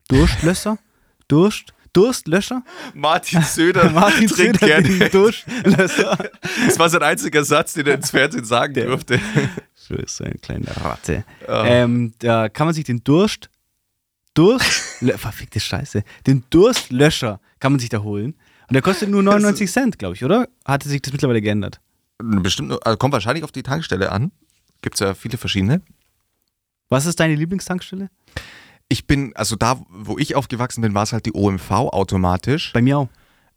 [0.08, 0.78] Durstlösser.
[1.28, 1.74] Durst.
[1.96, 2.62] Durstlöscher.
[2.94, 4.98] Martin Söder Martin trinkt Söder, gerne.
[4.98, 6.18] den Durstlösser.
[6.66, 9.18] Das war sein einziger Satz, den er ins Fernsehen sagen Der- durfte.
[9.74, 11.24] So ist eine kleine Ratte.
[11.46, 11.64] Ah.
[11.66, 13.48] Ähm, da kann man sich den Durst.
[14.34, 14.66] Durst.
[15.16, 16.02] Verfickte Scheiße.
[16.26, 18.34] Den Durstlöscher kann man sich da holen.
[18.68, 20.48] Und der kostet nur 99 Cent, glaube ich, oder?
[20.64, 21.80] Hatte sich das mittlerweile geändert?
[22.18, 24.32] Bestimmt, also kommt wahrscheinlich auf die Tankstelle an.
[24.82, 25.82] Gibt es ja viele verschiedene.
[26.88, 28.10] Was ist deine Lieblingstankstelle?
[28.88, 32.72] Ich bin, also da, wo ich aufgewachsen bin, war es halt die OMV automatisch.
[32.72, 33.08] Bei mir auch.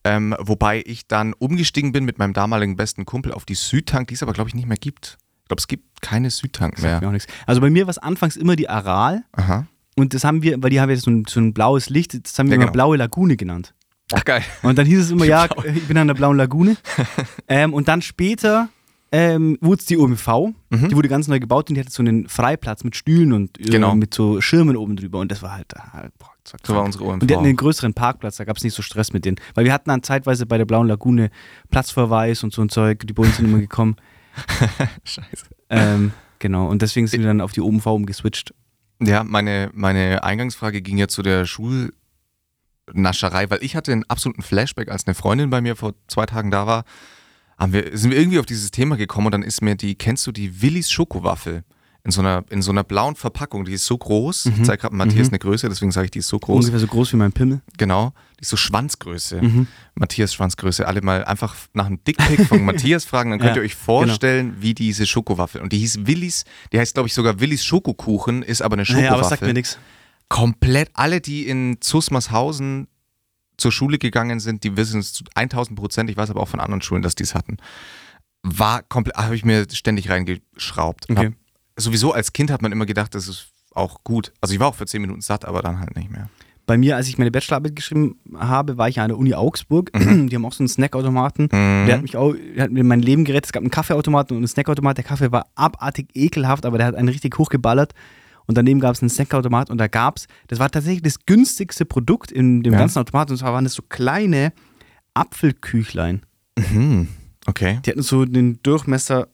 [0.03, 4.13] Ähm, wobei ich dann umgestiegen bin mit meinem damaligen besten Kumpel auf die Südtank, die
[4.15, 5.17] es aber, glaube ich, nicht mehr gibt.
[5.43, 7.09] Ich glaube, es gibt keine Südtank Sagt mir mehr.
[7.09, 7.31] auch nichts.
[7.45, 9.23] Also bei mir war es anfangs immer die Aral.
[9.33, 9.67] Aha.
[9.95, 12.39] Und das haben wir, weil die haben ja so ein, so ein blaues Licht, das
[12.39, 12.73] haben wir Ja, immer genau.
[12.73, 13.73] blaue Lagune genannt.
[14.13, 14.43] Ach, geil.
[14.63, 16.77] Und dann hieß es immer, ja, ich bin an der blauen Lagune.
[17.47, 18.69] ähm, und dann später
[19.11, 20.27] ähm, wurde es die OMV.
[20.69, 20.89] Mhm.
[20.89, 23.63] Die wurde ganz neu gebaut und die hatte so einen Freiplatz mit Stühlen und äh,
[23.63, 23.95] Genau.
[23.95, 25.19] mit so Schirmen oben drüber.
[25.19, 27.21] Und das war halt, halt boah, das war So war unsere OMV.
[27.21, 29.37] Und die hatten einen größeren Parkplatz, da gab es nicht so Stress mit denen.
[29.55, 31.31] Weil wir hatten dann zeitweise bei der Blauen Lagune
[31.71, 33.95] Platzverweis und so ein Zeug, die Bullen sind immer gekommen.
[35.03, 35.47] Scheiße.
[35.69, 38.53] Ähm, genau, und deswegen sind wir dann auf die OMV umgeswitcht.
[39.01, 44.89] Ja, meine, meine Eingangsfrage ging ja zu der Schulnascherei, weil ich hatte einen absoluten Flashback,
[44.89, 46.83] als eine Freundin bei mir vor zwei Tagen da war,
[47.59, 50.25] haben wir, sind wir irgendwie auf dieses Thema gekommen und dann ist mir die, kennst
[50.27, 51.63] du die Willis Schokowaffel?
[52.05, 54.45] In so, einer, in so einer blauen Verpackung, die ist so groß.
[54.45, 55.33] Ich zeige gerade Matthias Mhm.
[55.33, 56.59] eine Größe, deswegen sage ich, die ist so groß.
[56.65, 57.59] Ungefähr so groß wie mein Pimmel.
[57.77, 59.41] Genau, die ist so Schwanzgröße.
[59.41, 59.67] Mhm.
[59.95, 60.87] Matthias Schwanzgröße.
[60.87, 64.55] Alle mal einfach nach einem Dickpick von Matthias fragen, dann könnt Ja, ihr euch vorstellen,
[64.61, 65.59] wie diese Schokowaffel.
[65.61, 68.93] Und die hieß Willis, die heißt glaube ich sogar Willis Schokokuchen, ist aber eine Naja,
[68.95, 69.15] Schokowaffel.
[69.19, 69.77] aber sagt mir nichts.
[70.29, 72.87] Komplett alle, die in Zusmarshausen
[73.59, 76.09] zur Schule gegangen sind, die wissen es zu 1000 Prozent.
[76.09, 77.57] Ich weiß aber auch von anderen Schulen, dass die es hatten.
[78.43, 81.09] War komplett, habe ich mir ständig reingeschraubt.
[81.09, 81.27] Okay.
[81.27, 81.33] Hab,
[81.75, 84.33] sowieso als Kind hat man immer gedacht, das ist auch gut.
[84.41, 86.29] Also ich war auch für 10 Minuten satt, aber dann halt nicht mehr.
[86.65, 89.91] Bei mir, als ich meine Bachelorarbeit geschrieben habe, war ich ja an der Uni Augsburg.
[89.93, 91.45] Die haben auch so einen Snackautomaten.
[91.45, 91.85] Mhm.
[91.87, 93.47] Der hat mich auch, der hat mir mein Leben gerettet.
[93.47, 94.97] Es gab einen Kaffeeautomaten und einen Snackautomat.
[94.97, 97.93] Der Kaffee war abartig ekelhaft, aber der hat einen richtig hochgeballert.
[98.49, 101.85] Und daneben gab es einen Snackautomat und da gab es, das war tatsächlich das günstigste
[101.85, 102.79] Produkt in dem Ja.
[102.79, 104.53] ganzen Automat und zwar waren das so kleine
[105.13, 106.23] Apfelküchlein.
[106.57, 107.07] Mhm.
[107.45, 109.27] Okay, Die hatten so den Durchmesser,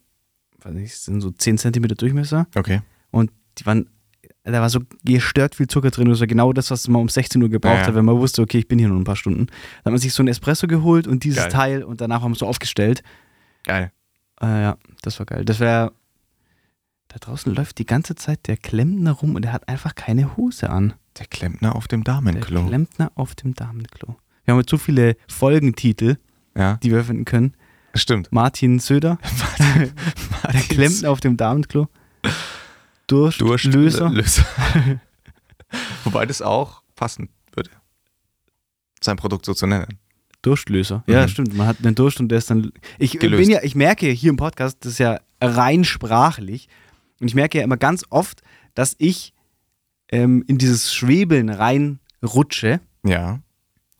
[0.63, 2.81] weiß nicht, sind so 10 Zentimeter Durchmesser okay.
[3.11, 3.87] und die waren,
[4.43, 6.09] da war so gestört viel Zucker drin.
[6.09, 7.87] Das war genau das, was man um 16 Uhr gebraucht Ja, ja.
[7.87, 9.45] hat, wenn man wusste, okay, ich bin hier nur ein paar Stunden.
[9.47, 11.51] Dann hat man sich so ein Espresso geholt und dieses Geil.
[11.51, 13.01] Teil und danach haben wir es so aufgestellt.
[13.63, 13.91] Geil.
[14.41, 15.45] Äh, ja, das war geil.
[15.45, 15.93] Das wäre.
[17.15, 20.69] Da draußen läuft die ganze Zeit der Klempner rum und der hat einfach keine Hose
[20.69, 20.95] an.
[21.17, 22.65] Der Klempner auf dem Der Damenklo.
[22.67, 24.17] Klempner auf dem Damenklo.
[24.43, 26.17] Wir haben jetzt so viele Folgentitel,
[26.57, 27.55] Ja, die wir finden können.
[27.93, 28.33] stimmt.
[28.33, 29.17] Martin Söder,
[30.51, 31.87] der Klempner auf dem Damenklo.
[33.07, 34.09] Durstlöser.
[34.09, 34.45] Löser.
[36.03, 37.69] Wobei das auch passen würde.
[39.01, 39.99] Sein Produkt so zu nennen.
[40.41, 41.01] Durstlöser.
[41.07, 41.27] Ja, Mhm.
[41.29, 41.53] stimmt.
[41.55, 42.73] Man hat einen Durst und der ist dann.
[42.99, 43.41] Ich Gelöst.
[43.41, 46.67] bin ja, ich merke hier im Podcast, das ist ja rein sprachlich.
[47.19, 48.41] Und ich merke ja immer ganz oft,
[48.73, 49.33] dass ich
[50.11, 52.79] ähm, in dieses Schwebeln reinrutsche.
[53.05, 53.39] Ja.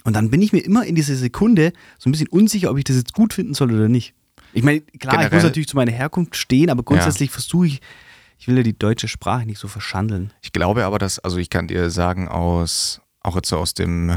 [0.04, 2.84] Und dann bin ich mir immer in dieser Sekunde so ein bisschen unsicher, ob ich
[2.84, 4.14] das jetzt gut finden soll oder nicht.
[4.54, 7.82] Ich meine, klar, ich Generell- muss natürlich zu meiner Herkunft stehen, aber grundsätzlich versuche ich,
[8.38, 10.32] ich will ja die deutsche Sprache nicht so verschandeln.
[10.42, 14.12] Ich glaube aber, dass, also ich kann dir sagen, aus, auch jetzt so aus dem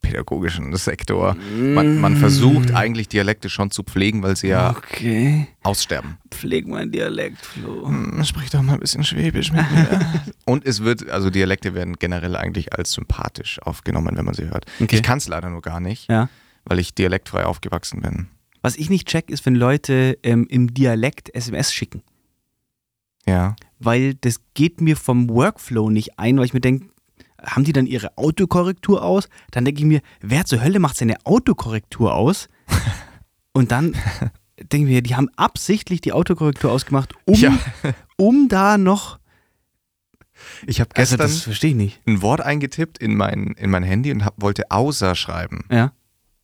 [0.00, 5.46] pädagogischen Sektor, man, man versucht eigentlich Dialekte schon zu pflegen, weil sie ja Okay.
[5.62, 6.18] aussterben.
[6.30, 7.86] Pfleg mein Dialekt, Flo.
[7.88, 10.00] Hm, Sprich doch mal ein bisschen Schwäbisch mit mir.
[10.44, 14.66] Und es wird, also Dialekte werden generell eigentlich als sympathisch aufgenommen, wenn man sie hört.
[14.78, 14.96] Okay.
[14.96, 16.28] Ich kann es leider nur gar nicht, Ja.
[16.66, 18.28] weil ich dialektfrei aufgewachsen bin.
[18.60, 22.02] Was ich nicht check, ist, wenn Leute ähm, im Dialekt SMS schicken.
[23.26, 23.56] Ja.
[23.78, 26.86] Weil das geht mir vom Workflow nicht ein, weil ich mir denke,
[27.46, 29.28] haben die dann ihre Autokorrektur aus?
[29.50, 32.48] Dann denke ich mir, wer zur Hölle macht seine Autokorrektur aus?
[33.52, 33.92] Und dann
[34.58, 37.56] denke ich mir, die haben absichtlich die Autokorrektur ausgemacht, um, Ja.
[38.16, 39.18] um da noch.
[40.66, 42.00] Ich habe Also, gestern das verstehe ich nicht.
[42.06, 45.64] ein Wort eingetippt in mein, in mein Handy und hab, wollte außer schreiben.
[45.70, 45.92] Ja,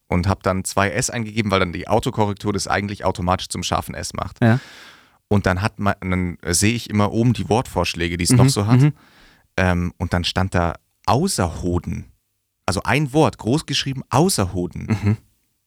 [0.09, 3.95] Und habe dann zwei S eingegeben, weil dann die Autokorrektur das eigentlich automatisch zum scharfen
[3.95, 4.43] S macht.
[4.43, 4.61] ja.
[5.33, 8.49] Und dann hat man, dann sehe ich immer oben die Wortvorschläge, die es Mhm, noch
[8.49, 8.81] so hat.
[8.81, 8.93] mhm.
[9.57, 10.75] Ähm, und dann stand da
[11.11, 12.05] Außerhoden.
[12.67, 14.83] Also ein Wort, groß geschrieben, Außerhoden.
[14.87, 15.17] Mhm.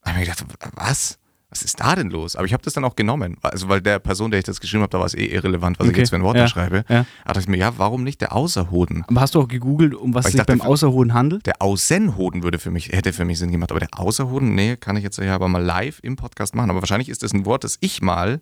[0.02, 1.20] Da habe ich mir gedacht, was?
[1.50, 2.36] Was ist da denn los?
[2.36, 3.38] Aber ich habe das dann auch genommen.
[3.44, 5.86] Also, weil der Person, der ich das geschrieben habe, da war es eh irrelevant, was
[5.86, 6.78] ich Okay, jetzt für ein Wort ja, schreibe.
[6.90, 7.04] ja.
[7.04, 9.04] Da dachte ich mir, ja, warum nicht der Außerhoden?
[9.08, 11.46] Aber hast du auch gegoogelt, um was es ich sich dachte, beim Außerhoden handelt?
[11.46, 14.96] Der Außenhoden würde für mich, hätte für mich Sinn gemacht, aber der Außerhoden, nee, kann
[14.98, 16.72] ich jetzt ja aber mal live im Podcast machen.
[16.72, 18.40] Aber wahrscheinlich ist das ein Wort, das ich mal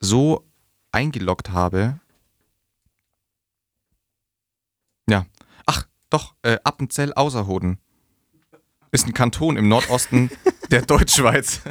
[0.00, 0.46] so
[0.92, 1.98] eingeloggt habe.
[5.10, 5.26] Ja.
[6.12, 7.78] Doch, äh, Appenzell Außerhoden.
[8.90, 10.30] Ist ein Kanton im Nordosten
[10.70, 11.62] der Deutschschweiz.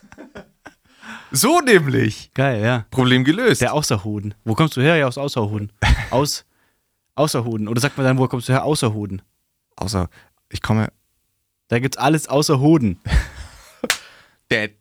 [1.30, 2.30] so nämlich.
[2.34, 2.84] Geil, ja.
[2.90, 3.62] Problem gelöst.
[3.62, 4.34] Der Außerhoden.
[4.44, 4.96] Wo kommst du her?
[4.96, 5.72] Ja, aus Außerhoden.
[6.10, 6.44] Aus
[7.14, 7.66] Außerhoden.
[7.66, 8.62] Oder sagt man dann, wo kommst du her?
[8.64, 9.22] Außerhoden.
[9.76, 10.10] Außer,
[10.50, 10.92] ich komme.
[11.68, 13.00] Da gibt's alles außer Hoden.
[14.50, 14.72] Es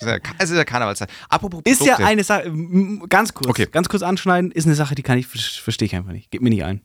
[0.00, 1.10] ist ja- Es Karnevalszeit.
[1.28, 2.50] Apropos Ist ja eine Sache,
[3.08, 3.66] ganz kurz, Okay.
[3.70, 6.30] ganz kurz anschneiden, ist eine Sache, die kann ich, verstehe ich einfach nicht.
[6.30, 6.80] Geht mir nicht ein.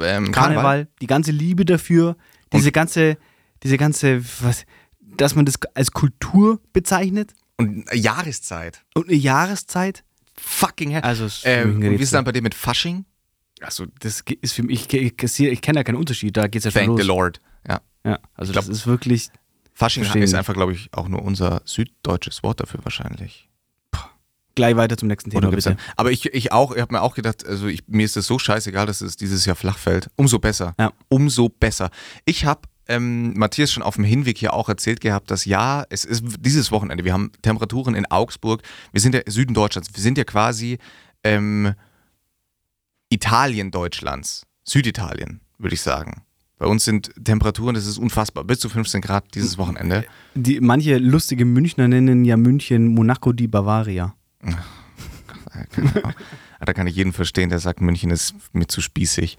[0.00, 2.16] ähm, Karneval, die ganze Liebe dafür,
[2.54, 3.18] diese ganze,
[3.62, 4.64] diese ganze, was,
[5.00, 8.82] dass man das als Kultur bezeichnet Und eine Jahreszeit.
[8.94, 10.02] und eine Jahreszeit.
[10.38, 11.02] Fucking hell.
[11.02, 13.04] Also, es ähm, und wie ist es dann bei dir mit Fasching?
[13.60, 16.70] Also, das ist für mich, ich, ich, ich, kenne da keinen Unterschied, da geht's ja
[16.70, 17.14] schon Thank the los.
[17.16, 17.40] Lord.
[17.68, 17.80] Ja.
[18.06, 19.28] Ja, also, glaub- das ist wirklich,
[19.80, 23.48] Fasching Verstehen ist einfach, glaube ich, auch nur unser süddeutsches Wort dafür wahrscheinlich.
[24.54, 25.78] gleich weiter zum nächsten Thema, bitte.
[25.96, 28.38] Aber ich, ich auch, ich habe mir auch gedacht, also ich, mir ist es so
[28.38, 30.10] scheißegal, dass es dieses Jahr flach fällt.
[30.16, 30.74] Umso besser.
[30.78, 30.92] Ja.
[31.08, 31.88] Umso besser.
[32.26, 36.04] Ich habe ähm, Matthias schon auf dem Hinweg hier auch erzählt gehabt, dass ja, es
[36.04, 38.62] ist dieses Wochenende, wir haben Temperaturen in Augsburg,
[38.92, 40.76] wir sind ja Süden Deutschlands, wir sind ja quasi
[41.24, 41.72] ähm,
[43.08, 46.26] Italien Deutschlands, Süditalien, würde ich sagen.
[46.60, 50.04] Bei uns sind Temperaturen, das ist unfassbar, bis zu 15 Grad dieses Wochenende.
[50.34, 54.14] Die, manche lustige Münchner nennen ja München Monaco di Bavaria.
[56.62, 59.38] Da kann ich jeden verstehen, der sagt, München ist mir zu spießig.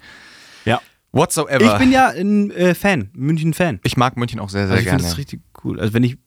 [0.65, 0.81] Ja.
[1.11, 1.73] Whatsoever.
[1.73, 3.79] Ich bin ja ein äh, Fan, München-Fan.
[3.83, 5.09] Ich mag München auch sehr, sehr Also ich finde gerne.
[5.11, 5.79] das richtig cool.
[5.79, 6.17] Also wenn ich,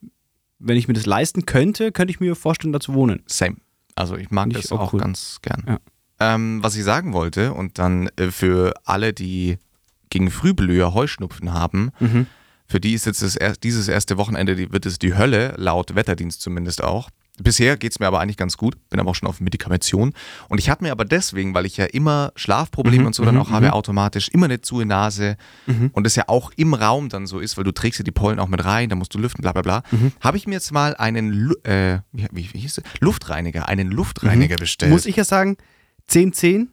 [0.60, 3.24] wenn ich mir das leisten könnte, könnte ich mir vorstellen, da zu wohnen.
[3.26, 3.56] Same.
[3.96, 5.00] Also ich mag Finde ich das auch auch cool.
[5.00, 5.64] ganz gern.
[5.66, 5.78] Ja.
[6.20, 9.58] Ähm, was ich sagen wollte und dann äh, für alle, die
[10.14, 12.26] gegen Frühblüher Heuschnupfen haben, Mhm.
[12.66, 16.40] für die ist jetzt das dieses erste Wochenende, die, wird es die Hölle, laut Wetterdienst
[16.40, 17.10] zumindest auch.
[17.42, 20.12] Bisher geht es mir aber eigentlich ganz gut, bin aber auch schon auf Medikamention.
[20.48, 23.34] Und ich hatte mir aber deswegen, weil ich ja immer Schlafprobleme Mhm, und so dann
[23.34, 23.72] mhm, auch habe, mhm.
[23.72, 25.36] automatisch immer eine zu Nase
[25.66, 25.90] Mhm.
[25.94, 28.38] und das ja auch im Raum dann so ist, weil du trägst ja die Pollen
[28.38, 29.82] auch mit rein, da musst du lüften, bla bla bla,
[30.20, 32.80] habe ich mir jetzt mal einen äh, wie, wie, hieß?
[33.00, 34.92] Luftreiniger, einen Luftreiniger bestellt.
[34.92, 35.56] Muss ich ja sagen,
[36.08, 36.68] 1010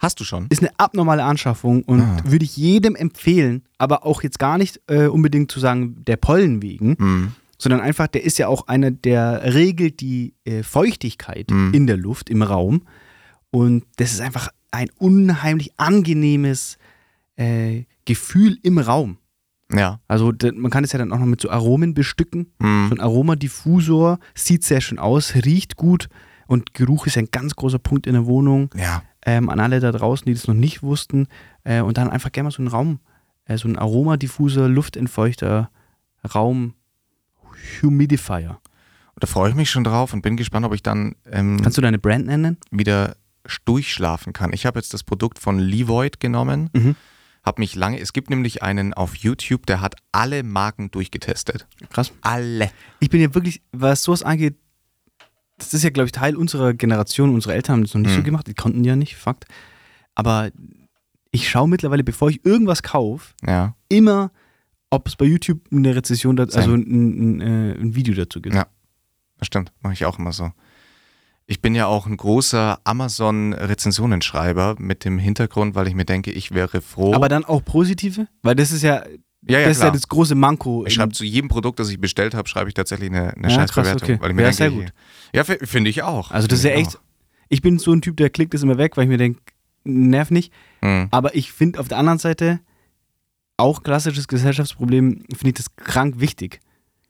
[0.00, 0.46] Hast du schon?
[0.48, 2.16] ist eine abnormale Anschaffung und Ah.
[2.24, 6.62] würde ich jedem empfehlen, aber auch jetzt gar nicht äh, unbedingt zu sagen, der Pollen
[6.62, 7.32] wegen, Mhm.
[7.58, 11.74] sondern einfach, der ist ja auch einer, der regelt die äh, Feuchtigkeit Mhm.
[11.74, 12.82] in der Luft, im Raum.
[13.50, 16.78] Und das ist einfach ein unheimlich angenehmes
[17.36, 19.18] äh, Gefühl im Raum.
[19.72, 20.00] Ja.
[20.08, 22.46] Also man kann es ja dann auch noch mit so Aromen bestücken.
[22.60, 22.92] So Mhm.
[22.92, 26.08] ein Aromadiffusor sieht sehr schön aus, riecht gut
[26.46, 28.70] und Geruch ist ein ganz großer Punkt in der Wohnung.
[28.76, 29.02] Ja.
[29.26, 31.28] Ähm, an alle da draußen, die das noch nicht wussten.
[31.64, 33.00] Äh, und dann einfach gerne mal so einen Raum,
[33.44, 35.70] äh, so ein Aromadiffuser, Luftentfeuchter,
[36.34, 36.74] Raum,
[37.82, 38.60] Humidifier.
[39.18, 41.82] Da freue ich mich schon drauf und bin gespannt, ob ich dann ähm, Kannst du
[41.82, 42.56] deine Brand nennen?
[42.70, 43.16] wieder
[43.66, 44.52] durchschlafen kann.
[44.52, 46.96] Ich habe jetzt das Produkt von Levoid genommen, Mhm.
[47.44, 51.66] habe mich lange, es gibt nämlich einen auf YouTube, der hat alle Marken durchgetestet.
[51.90, 52.12] Krass.
[52.22, 52.70] Alle.
[53.00, 54.56] Ich bin ja wirklich, was sowas angeht,
[55.60, 57.32] das ist ja, glaube ich, Teil unserer Generation.
[57.34, 58.24] Unsere Eltern haben das noch nicht so Mhm.
[58.24, 59.44] gemacht, die konnten ja nicht, Fakt.
[60.14, 60.50] Aber
[61.30, 63.76] ich schaue mittlerweile, bevor ich irgendwas kaufe, Ja.
[63.88, 64.32] immer,
[64.90, 68.54] ob es bei YouTube eine Rezession, da, also ein, ein, äh, ein Video dazu gibt.
[68.56, 68.66] Ja.
[69.38, 70.50] Das stimmt, mache ich auch immer so.
[71.46, 76.52] Ich bin ja auch ein großer Amazon-Rezensionenschreiber mit dem Hintergrund, weil ich mir denke, ich
[76.52, 77.14] wäre froh.
[77.14, 78.28] Aber dann auch positive?
[78.42, 79.02] Weil das ist ja,
[79.48, 79.92] ja, ja, das ist ja klar.
[79.92, 80.84] das große Manko.
[80.86, 83.54] ich schreibe zu jedem Produkt, das ich bestellt habe, schreibe ich tatsächlich eine, eine Ja,
[83.54, 83.98] Scheißbewertung.
[84.00, 84.18] krass, okay.
[84.20, 84.92] Weil ich mir Ja, denke, sehr gut.
[85.34, 86.30] Ja, finde ich auch.
[86.30, 86.98] Also das ist ja echt,
[87.48, 89.40] ich bin so ein Typ, der klickt das immer weg, weil ich mir denke,
[89.84, 90.52] nerv nicht.
[90.82, 91.08] Mhm.
[91.10, 92.60] Aber ich finde auf der anderen Seite,
[93.56, 96.60] auch klassisches Gesellschaftsproblem, finde ich das krank wichtig.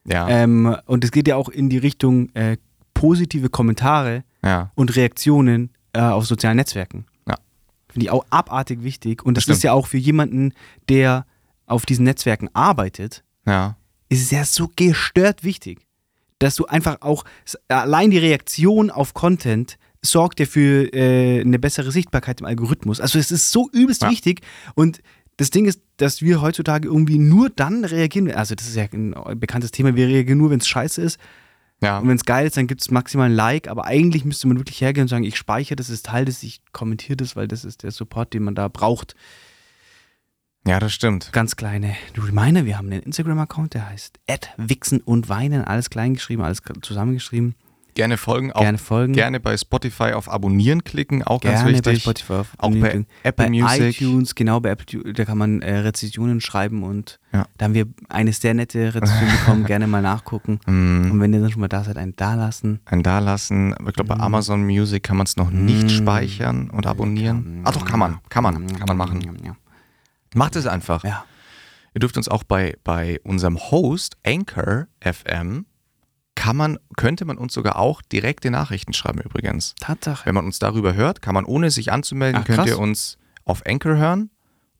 [0.04, 2.56] Ja, Ähm, und es geht ja auch in die Richtung äh,
[2.94, 7.06] positive Kommentare ja, und Reaktionen äh, auf sozialen Netzwerken.
[7.28, 7.34] Ja.
[7.88, 9.22] Finde ich auch abartig wichtig.
[9.24, 9.58] Und das Stimmt.
[9.58, 10.54] ist ja auch für jemanden,
[10.88, 11.26] der
[11.70, 13.76] auf diesen Netzwerken arbeitet, ja.
[14.08, 15.80] ist es ja so gestört wichtig,
[16.38, 17.24] dass du einfach auch,
[17.68, 23.00] allein die Reaktion auf Content sorgt ja für äh, eine bessere Sichtbarkeit im Algorithmus.
[23.00, 24.10] Also es ist so übelst Ja.
[24.10, 24.40] wichtig
[24.74, 25.02] und
[25.36, 29.14] das Ding ist, dass wir heutzutage irgendwie nur dann reagieren, also das ist ja ein
[29.36, 31.18] bekanntes Thema, wir reagieren nur, wenn es scheiße ist
[31.82, 34.48] Ja, und wenn es geil ist, dann gibt es maximal ein Like, aber eigentlich müsste
[34.48, 37.48] man wirklich hergehen und sagen, ich speichere das, ist Teil des, ich kommentiere das, weil
[37.48, 39.14] das ist der Support, den man da braucht.
[40.66, 41.30] Ja, das stimmt.
[41.32, 44.18] Ganz kleine Reminder, wir haben einen Instagram-Account, der heißt
[44.56, 47.54] Wichsen und Weinen, alles klein geschrieben, alles zusammengeschrieben.
[47.94, 49.12] Gerne folgen, auch Gerne folgen.
[49.14, 52.04] gerne bei Spotify auf Abonnieren klicken, auch ganz Gerne wichtig.
[52.04, 52.32] bei Spotify.
[52.34, 53.06] auf auch Abonnieren bei klicken.
[53.24, 54.00] Apple bei Music.
[54.00, 57.46] iTunes, genau, bei Apple, da kann man äh, Rezensionen schreiben und Ja.
[57.58, 60.60] da haben wir eine sehr nette Rezension bekommen, gerne mal nachgucken.
[60.66, 62.78] Mm, Und wenn ihr dann schon mal da seid, einen da lassen.
[62.84, 63.74] ein Dalassen.
[63.88, 64.20] Ich glaube, bei Mhm.
[64.20, 65.88] Amazon Music kann man es noch nicht Mm.
[65.88, 67.62] speichern und abonnieren.
[67.64, 68.18] Ah, doch, kann man.
[68.28, 68.66] Kann man.
[68.68, 69.20] Kann man machen.
[69.44, 69.56] Ja.
[70.34, 71.04] Macht es einfach.
[71.04, 71.24] ja.
[71.92, 75.66] Ihr dürft uns auch bei, bei unserem Host Anchor FM
[76.36, 79.74] kann man, könnte man uns sogar auch direkte Nachrichten schreiben übrigens.
[79.80, 80.24] Tatsache.
[80.24, 83.66] Wenn man uns darüber hört, kann man ohne sich anzumelden, Ach, könnt ihr uns auf
[83.66, 84.30] Anchor hören.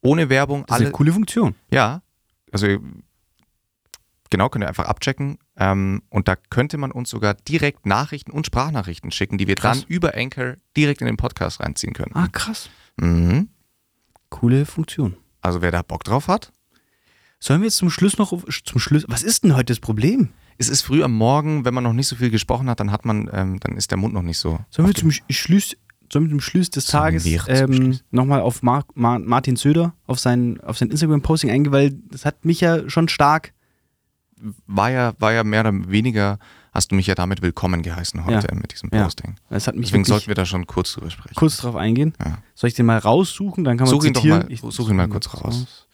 [0.01, 0.85] Ohne Werbung, Das ist alle.
[0.85, 1.53] eine coole Funktion.
[1.69, 2.01] Ja,
[2.51, 2.67] also
[4.29, 5.37] genau, könnt ihr einfach abchecken.
[5.57, 9.81] Ähm, und da könnte man uns sogar direkt Nachrichten und Sprachnachrichten schicken, die wir Krass.
[9.81, 12.15] dann über Anchor direkt in den Podcast reinziehen können.
[12.15, 12.69] Ah, krass.
[12.97, 13.49] Mhm.
[14.29, 15.17] Coole Funktion.
[15.41, 16.51] Also wer da Bock drauf hat.
[17.39, 18.31] Sollen wir jetzt zum Schluss noch
[18.65, 19.03] zum Schluss.
[19.07, 20.29] Was ist denn heute das Problem?
[20.57, 23.03] Es ist früh am Morgen, wenn man noch nicht so viel gesprochen hat, dann hat
[23.03, 24.59] man, ähm, dann ist der Mund noch nicht so.
[24.69, 25.75] Sollen wir zum Sch- Schluss,
[26.13, 30.61] sollen wir zum Schluss des Tages ähm, nochmal auf Mar Mar Martin Söder, auf sein,
[30.61, 33.53] auf sein Instagram-Posting eingehen, weil das hat mich ja schon stark.
[34.67, 36.37] War ja, war ja mehr oder weniger,
[36.71, 38.55] hast du mich ja damit willkommen geheißen heute Ja.
[38.55, 39.03] mit diesem Ja.
[39.03, 39.35] Posting.
[39.49, 41.35] Das hat mich Deswegen sollten wir da schon kurz drüber sprechen.
[41.35, 42.13] kurz drauf eingehen.
[42.23, 42.37] Ja.
[42.55, 43.63] Soll ich den mal raussuchen?
[43.63, 44.43] Dann kann man Such ihn doch zitieren.
[44.43, 45.87] mal- Ich such ihn mal kurz raus.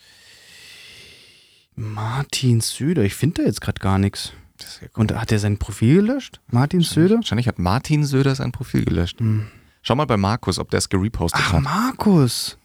[1.76, 4.34] Martin Söder, ich finde da jetzt gerade gar nichts.
[4.82, 5.02] Ja cool.
[5.02, 6.40] Und hat er sein Profil gelöscht?
[6.50, 7.18] Martin Söder?
[7.18, 9.20] Wahrscheinlich hat Martin Söder sein Profil gelöscht.
[9.20, 9.48] Hm.
[9.84, 11.62] Schau mal bei Markus, ob der es gerepostet Ach, hat.
[11.62, 12.58] Markus.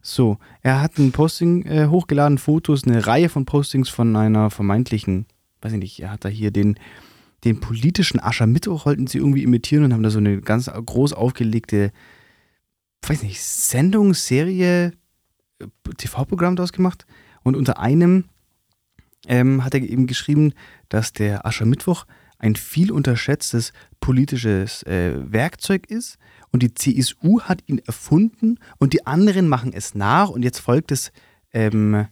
[0.00, 5.26] So, er hat ein Posting äh, hochgeladen, Fotos, eine Reihe von Postings von einer vermeintlichen,
[5.60, 6.78] weiß ich nicht, er hat da hier den,
[7.46, 11.92] den politischen Aschermittwoch wollten sie irgendwie imitieren und haben da so eine ganz groß aufgelegte,
[13.02, 14.92] weiß nicht, Sendung, Serie,
[15.60, 15.66] äh,
[15.96, 17.06] TV-Programm daraus gemacht.
[17.44, 18.24] Und unter einem
[19.28, 20.54] ähm, hat er eben geschrieben,
[20.88, 22.06] dass der Aschermittwoch
[22.38, 26.18] ein viel unterschätztes politisches äh, Werkzeug ist
[26.50, 30.90] und die CSU hat ihn erfunden und die anderen machen es nach und jetzt folgt
[30.90, 31.12] das
[31.52, 32.08] ähm,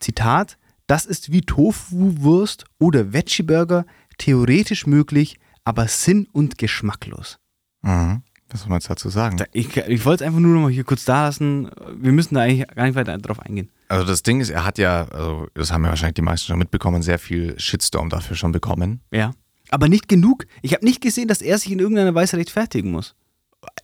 [0.00, 0.58] Zitat,
[0.88, 3.86] das ist wie Tofu-Wurst oder Veggie-Burger,
[4.18, 7.38] theoretisch möglich, aber sinn- und geschmacklos.
[7.82, 8.22] Mhm.
[8.48, 9.42] Was soll man jetzt dazu sagen?
[9.52, 11.68] Ich, ich wollte es einfach nur noch mal hier kurz da lassen.
[11.96, 13.70] Wir müssen da eigentlich gar nicht weiter drauf eingehen.
[13.88, 16.58] Also das Ding ist, er hat ja, also das haben ja wahrscheinlich die meisten schon
[16.58, 19.00] mitbekommen, sehr viel Shitstorm dafür schon bekommen.
[19.10, 19.32] Ja.
[19.70, 20.46] Aber nicht genug.
[20.62, 23.16] Ich habe nicht gesehen, dass er sich in irgendeiner Weise rechtfertigen muss.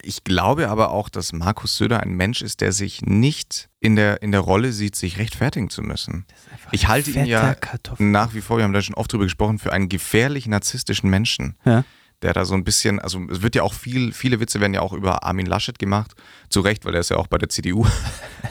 [0.03, 4.23] Ich glaube aber auch, dass Markus Söder ein Mensch ist, der sich nicht in der,
[4.23, 6.27] in der Rolle sieht, sich rechtfertigen zu müssen.
[6.71, 7.57] Ich halte ihn ja
[7.99, 11.57] nach wie vor, wir haben da schon oft drüber gesprochen, für einen gefährlich narzisstischen Menschen.
[11.65, 11.85] Ja.
[12.23, 14.81] Der da so ein bisschen, also es wird ja auch viel, viele Witze werden ja
[14.81, 16.13] auch über Armin Laschet gemacht.
[16.51, 17.85] Zu Recht, weil er ist ja auch bei der CDU.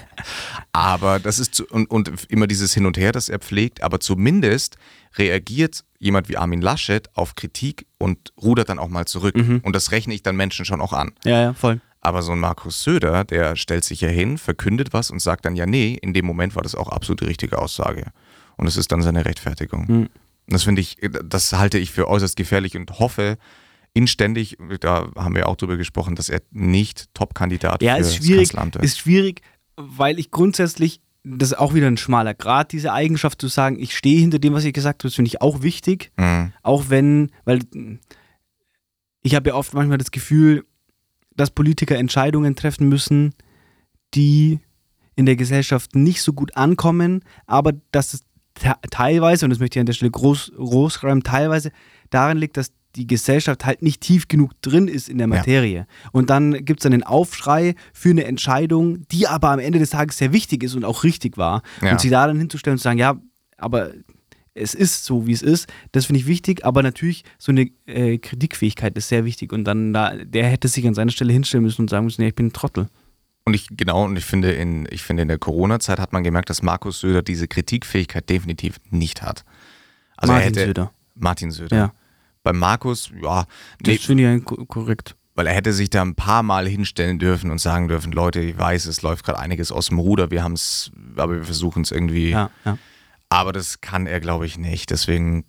[0.74, 4.02] aber das ist, zu, und, und immer dieses Hin und Her, das er pflegt, aber
[4.02, 4.76] zumindest
[5.18, 9.36] reagiert jemand wie Armin Laschet auf Kritik und rudert dann auch mal zurück.
[9.36, 9.60] Mhm.
[9.64, 11.12] Und das rechne ich dann Menschen schon auch an.
[11.24, 11.80] Ja, ja, voll.
[12.00, 15.56] Aber so ein Markus Söder, der stellt sich ja hin, verkündet was und sagt dann,
[15.56, 18.08] ja, nee, in dem Moment war das auch absolut die richtige Aussage.
[18.58, 19.86] Und es ist dann seine Rechtfertigung.
[19.88, 20.10] Mhm.
[20.48, 23.38] Das finde ich, das halte ich für äußerst gefährlich und hoffe
[23.94, 28.50] inständig, da haben wir auch drüber gesprochen, dass er nicht Top-Kandidat ja, für ist schwierig,
[28.50, 29.42] Kanzleramt ist schwierig,
[29.76, 33.96] weil ich grundsätzlich, das ist auch wieder ein schmaler Grad, diese Eigenschaft zu sagen, ich
[33.96, 36.12] stehe hinter dem, was ich gesagt habe, das finde ich auch wichtig.
[36.18, 36.52] Mhm.
[36.64, 37.60] Auch wenn, weil
[39.22, 40.66] ich habe ja oft manchmal das Gefühl,
[41.36, 43.34] dass Politiker Entscheidungen treffen müssen,
[44.14, 44.60] die
[45.16, 48.24] in der Gesellschaft nicht so gut ankommen, aber dass es
[48.56, 51.72] te- teilweise, und das möchte ich an der Stelle groß, groß schreiben, teilweise
[52.10, 55.36] daran liegt, dass die Gesellschaft halt nicht tief genug drin ist in der Ja.
[55.36, 55.88] Materie.
[56.12, 60.18] Und dann gibt es einen Aufschrei für eine Entscheidung, die aber am Ende des Tages
[60.18, 61.62] sehr wichtig ist und auch richtig war.
[61.82, 61.92] Ja.
[61.92, 63.20] Und sie da dann hinzustellen und zu sagen, ja,
[63.58, 63.92] aber
[64.54, 68.18] es ist so, wie es ist, das finde ich wichtig, aber natürlich so eine äh,
[68.18, 71.82] Kritikfähigkeit ist sehr wichtig und dann da, der hätte sich an seiner Stelle hinstellen müssen
[71.84, 72.88] und sagen müssen, ja, ich bin ein Trottel.
[73.46, 76.50] Und ich, genau, und ich finde, in, ich finde, in der Corona-Zeit hat man gemerkt,
[76.50, 79.46] dass Markus Söder diese Kritikfähigkeit definitiv nicht hat.
[80.18, 80.92] Also Martin hätte, Söder.
[81.16, 81.76] Martin Söder.
[81.76, 81.94] Ja.
[82.44, 83.46] Bei Markus, ja,
[83.80, 85.16] Das nee, finde ich korrekt.
[85.36, 88.58] weil er hätte sich da ein paar Mal hinstellen dürfen und sagen dürfen, Leute, ich
[88.58, 91.92] weiß, es läuft gerade einiges aus dem Ruder, wir haben es, aber wir versuchen es
[91.92, 92.30] irgendwie.
[92.32, 92.78] Ja, ja.
[93.30, 94.90] Aber das kann er, glaube ich, nicht.
[94.90, 95.46] Deswegen,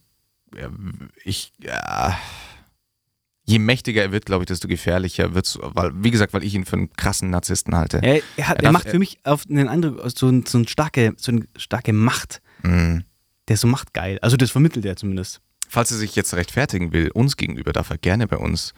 [1.24, 2.16] ich, ja,
[3.45, 6.55] je mächtiger er wird, glaube ich, desto gefährlicher wird es, weil, wie gesagt, weil ich
[6.55, 7.99] ihn für einen krassen Narzissten halte.
[8.03, 10.68] Er, er, hat, Er er, macht für mich auf einen anderen, so, ein, so, ein
[10.68, 12.40] starke, so eine starke Macht.
[12.62, 13.05] Mhm.
[13.49, 14.18] Der ist so machtgeil.
[14.20, 15.40] Also das vermittelt er zumindest.
[15.68, 18.74] Falls er sich jetzt rechtfertigen will, uns gegenüber, darf er gerne bei uns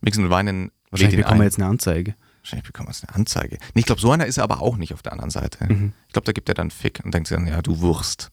[0.00, 0.70] Mixen und Weinen.
[0.90, 2.14] Wahrscheinlich bekommen wir jetzt eine Anzeige.
[2.42, 3.58] Wahrscheinlich bekommen wir jetzt eine Anzeige.
[3.74, 5.64] Nee, ich glaube, so einer ist er aber auch nicht auf der anderen Seite.
[5.70, 5.92] Mhm.
[6.06, 8.30] Ich glaube, da gibt er dann Fick und denkt sich dann, ja, du Wurst.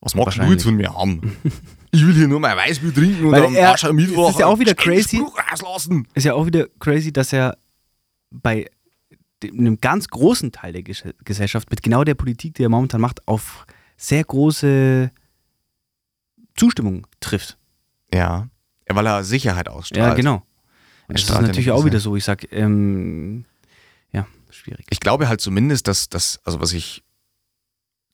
[0.00, 1.36] Was magst du jetzt von mir haben?
[1.92, 4.46] ich will hier nur mein Weißbier trinken und Weil am er- Aschermittwoch es ist ja
[4.46, 5.16] auch wieder crazy.
[5.16, 6.08] Spruch rauslassen.
[6.14, 7.56] Ist ja auch wieder crazy, dass er
[8.30, 8.68] bei
[9.44, 13.26] einem ganz großen Teil der Ges Gesellschaft mit genau der Politik, die er momentan macht,
[13.28, 13.66] auf
[13.96, 15.10] sehr große
[16.56, 17.58] Zustimmung trifft.
[18.12, 18.48] Ja,
[18.88, 20.08] Ja, weil er Sicherheit ausstrahlt.
[20.10, 20.42] Ja, genau.
[21.08, 22.14] Und das ist ja natürlich auch wieder so.
[22.16, 23.44] Ich sag, ähm,
[24.12, 24.86] ja, schwierig.
[24.90, 27.02] Ich glaube halt zumindest, dass das, also was ich,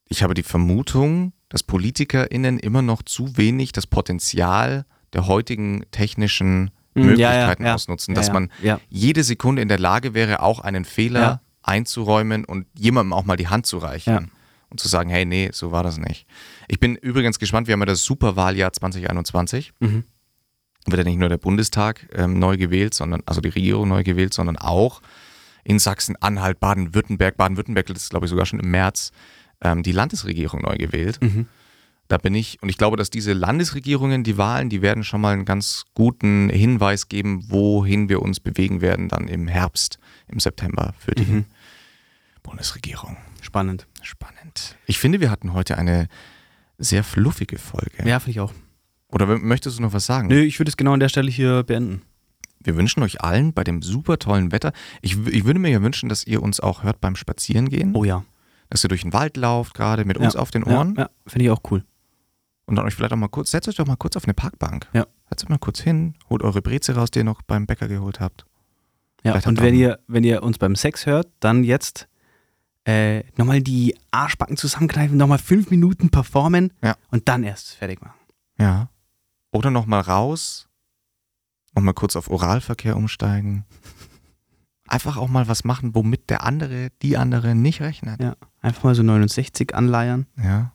[0.09, 6.71] ich habe die Vermutung, dass PolitikerInnen immer noch zu wenig das Potenzial der heutigen technischen
[6.95, 7.75] Mm, ja, Möglichkeiten ja, ja.
[7.75, 8.81] ausnutzen, Ja, dass ja, man ja.
[8.89, 11.41] jede Sekunde in der Lage wäre, auch einen Fehler Ja.
[11.63, 14.23] einzuräumen und jemandem auch mal die Hand zu reichen Ja.
[14.71, 16.27] Und zu sagen, hey, nee, so war das nicht.
[16.69, 19.73] Ich bin übrigens gespannt, wir haben ja das Superwahljahr 2021.
[19.81, 20.05] Mhm.
[20.87, 24.33] Wird ja nicht nur der Bundestag ähm, neu gewählt, sondern, also die Regierung neu gewählt,
[24.35, 25.01] sondern auch
[25.65, 29.13] in Sachsen-Anhalt, Baden-Württemberg, Baden-Württemberg ist, glaube ich, sogar schon im März,
[29.63, 31.19] ähm, die Landesregierung neu gewählt.
[31.21, 31.47] Mhm.
[32.07, 35.35] Da bin ich, und ich glaube, dass diese Landesregierungen, die Wahlen, die werden schon mal
[35.35, 40.95] einen ganz guten Hinweis geben, wohin wir uns bewegen werden, dann im Herbst, im September
[40.99, 41.45] für die Mhm.
[42.43, 43.19] Bundesregierung.
[43.43, 43.87] Spannend.
[44.09, 44.79] Spannend.
[44.87, 46.09] Ich finde, wir hatten heute eine
[46.79, 48.09] sehr fluffige Folge.
[48.09, 48.55] Ja, finde ich auch.
[49.09, 50.29] Oder möchtest du noch was sagen?
[50.29, 52.01] Nö, ich würde es genau an der Stelle hier beenden.
[52.59, 54.73] Wir wünschen euch allen bei dem super tollen Wetter.
[55.03, 57.95] Ich, ich würde mir ja wünschen, dass ihr uns auch hört beim Spazierengehen.
[57.95, 58.25] Oh ja.
[58.71, 60.41] Dass ihr durch den Wald lauft, gerade mit uns ja.
[60.41, 60.95] auf den Ohren.
[60.97, 61.85] Ja, ja finde ich auch cool.
[62.65, 64.89] Und dann euch vielleicht auch mal kurz, setzt euch doch mal kurz auf eine Parkbank.
[64.95, 65.07] Ja.
[65.29, 68.21] Setzt euch mal kurz hin, holt eure Breze raus, die ihr noch beim Bäcker geholt
[68.21, 68.47] habt.
[69.23, 72.09] Ja, Vielleicht und wenn ihr, wenn ihr uns beim Sex hört, dann jetzt
[72.89, 76.97] äh, nochmal die Arschbacken zusammenkneifen, nochmal fünf Minuten performen Ja.
[77.11, 78.19] und dann erst fertig machen.
[78.59, 78.89] Ja.
[79.53, 80.69] Oder noch mal raus,
[81.75, 83.65] noch mal kurz auf Oralverkehr umsteigen.
[84.87, 88.23] Einfach auch mal was machen, womit der andere, die andere nicht rechnet.
[88.23, 88.37] Ja.
[88.63, 90.73] Einfach mal so 69 anleiern, Ja.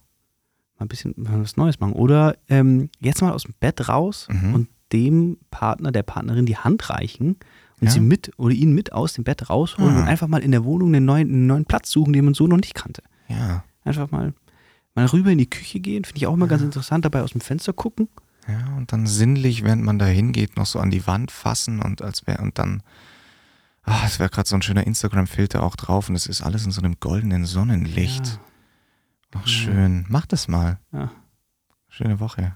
[0.77, 1.93] mal ein bisschen mal was Neues machen.
[1.93, 4.53] Oder ähm, jetzt mal aus dem Bett raus Mhm.
[4.53, 7.37] und dem Partner, der Partnerin die Hand reichen
[7.83, 7.93] und Ja.
[7.93, 9.99] sie mit oder ihn mit aus dem Bett rausholen Ah.
[10.01, 12.47] und einfach mal in der Wohnung einen neuen, einen neuen Platz suchen, den man so
[12.47, 13.03] noch nicht kannte.
[13.27, 13.63] Ja.
[13.83, 14.33] Einfach mal,
[14.95, 17.41] mal rüber in die Küche gehen, finde ich auch immer ganz interessant, dabei aus dem
[17.41, 18.07] Fenster gucken.
[18.47, 22.01] Ja, und dann sinnlich, während man da hingeht, noch so an die Wand fassen und
[22.01, 22.83] als wäre, und dann,
[23.83, 26.71] ah, es wäre gerade so ein schöner Instagram-Filter auch drauf und es ist alles in
[26.71, 28.25] so einem goldenen Sonnenlicht.
[29.33, 29.39] Ja.
[29.41, 30.05] Ach, schön.
[30.09, 30.79] Mach das mal.
[30.91, 31.11] Ja.
[31.89, 32.53] Schöne Woche.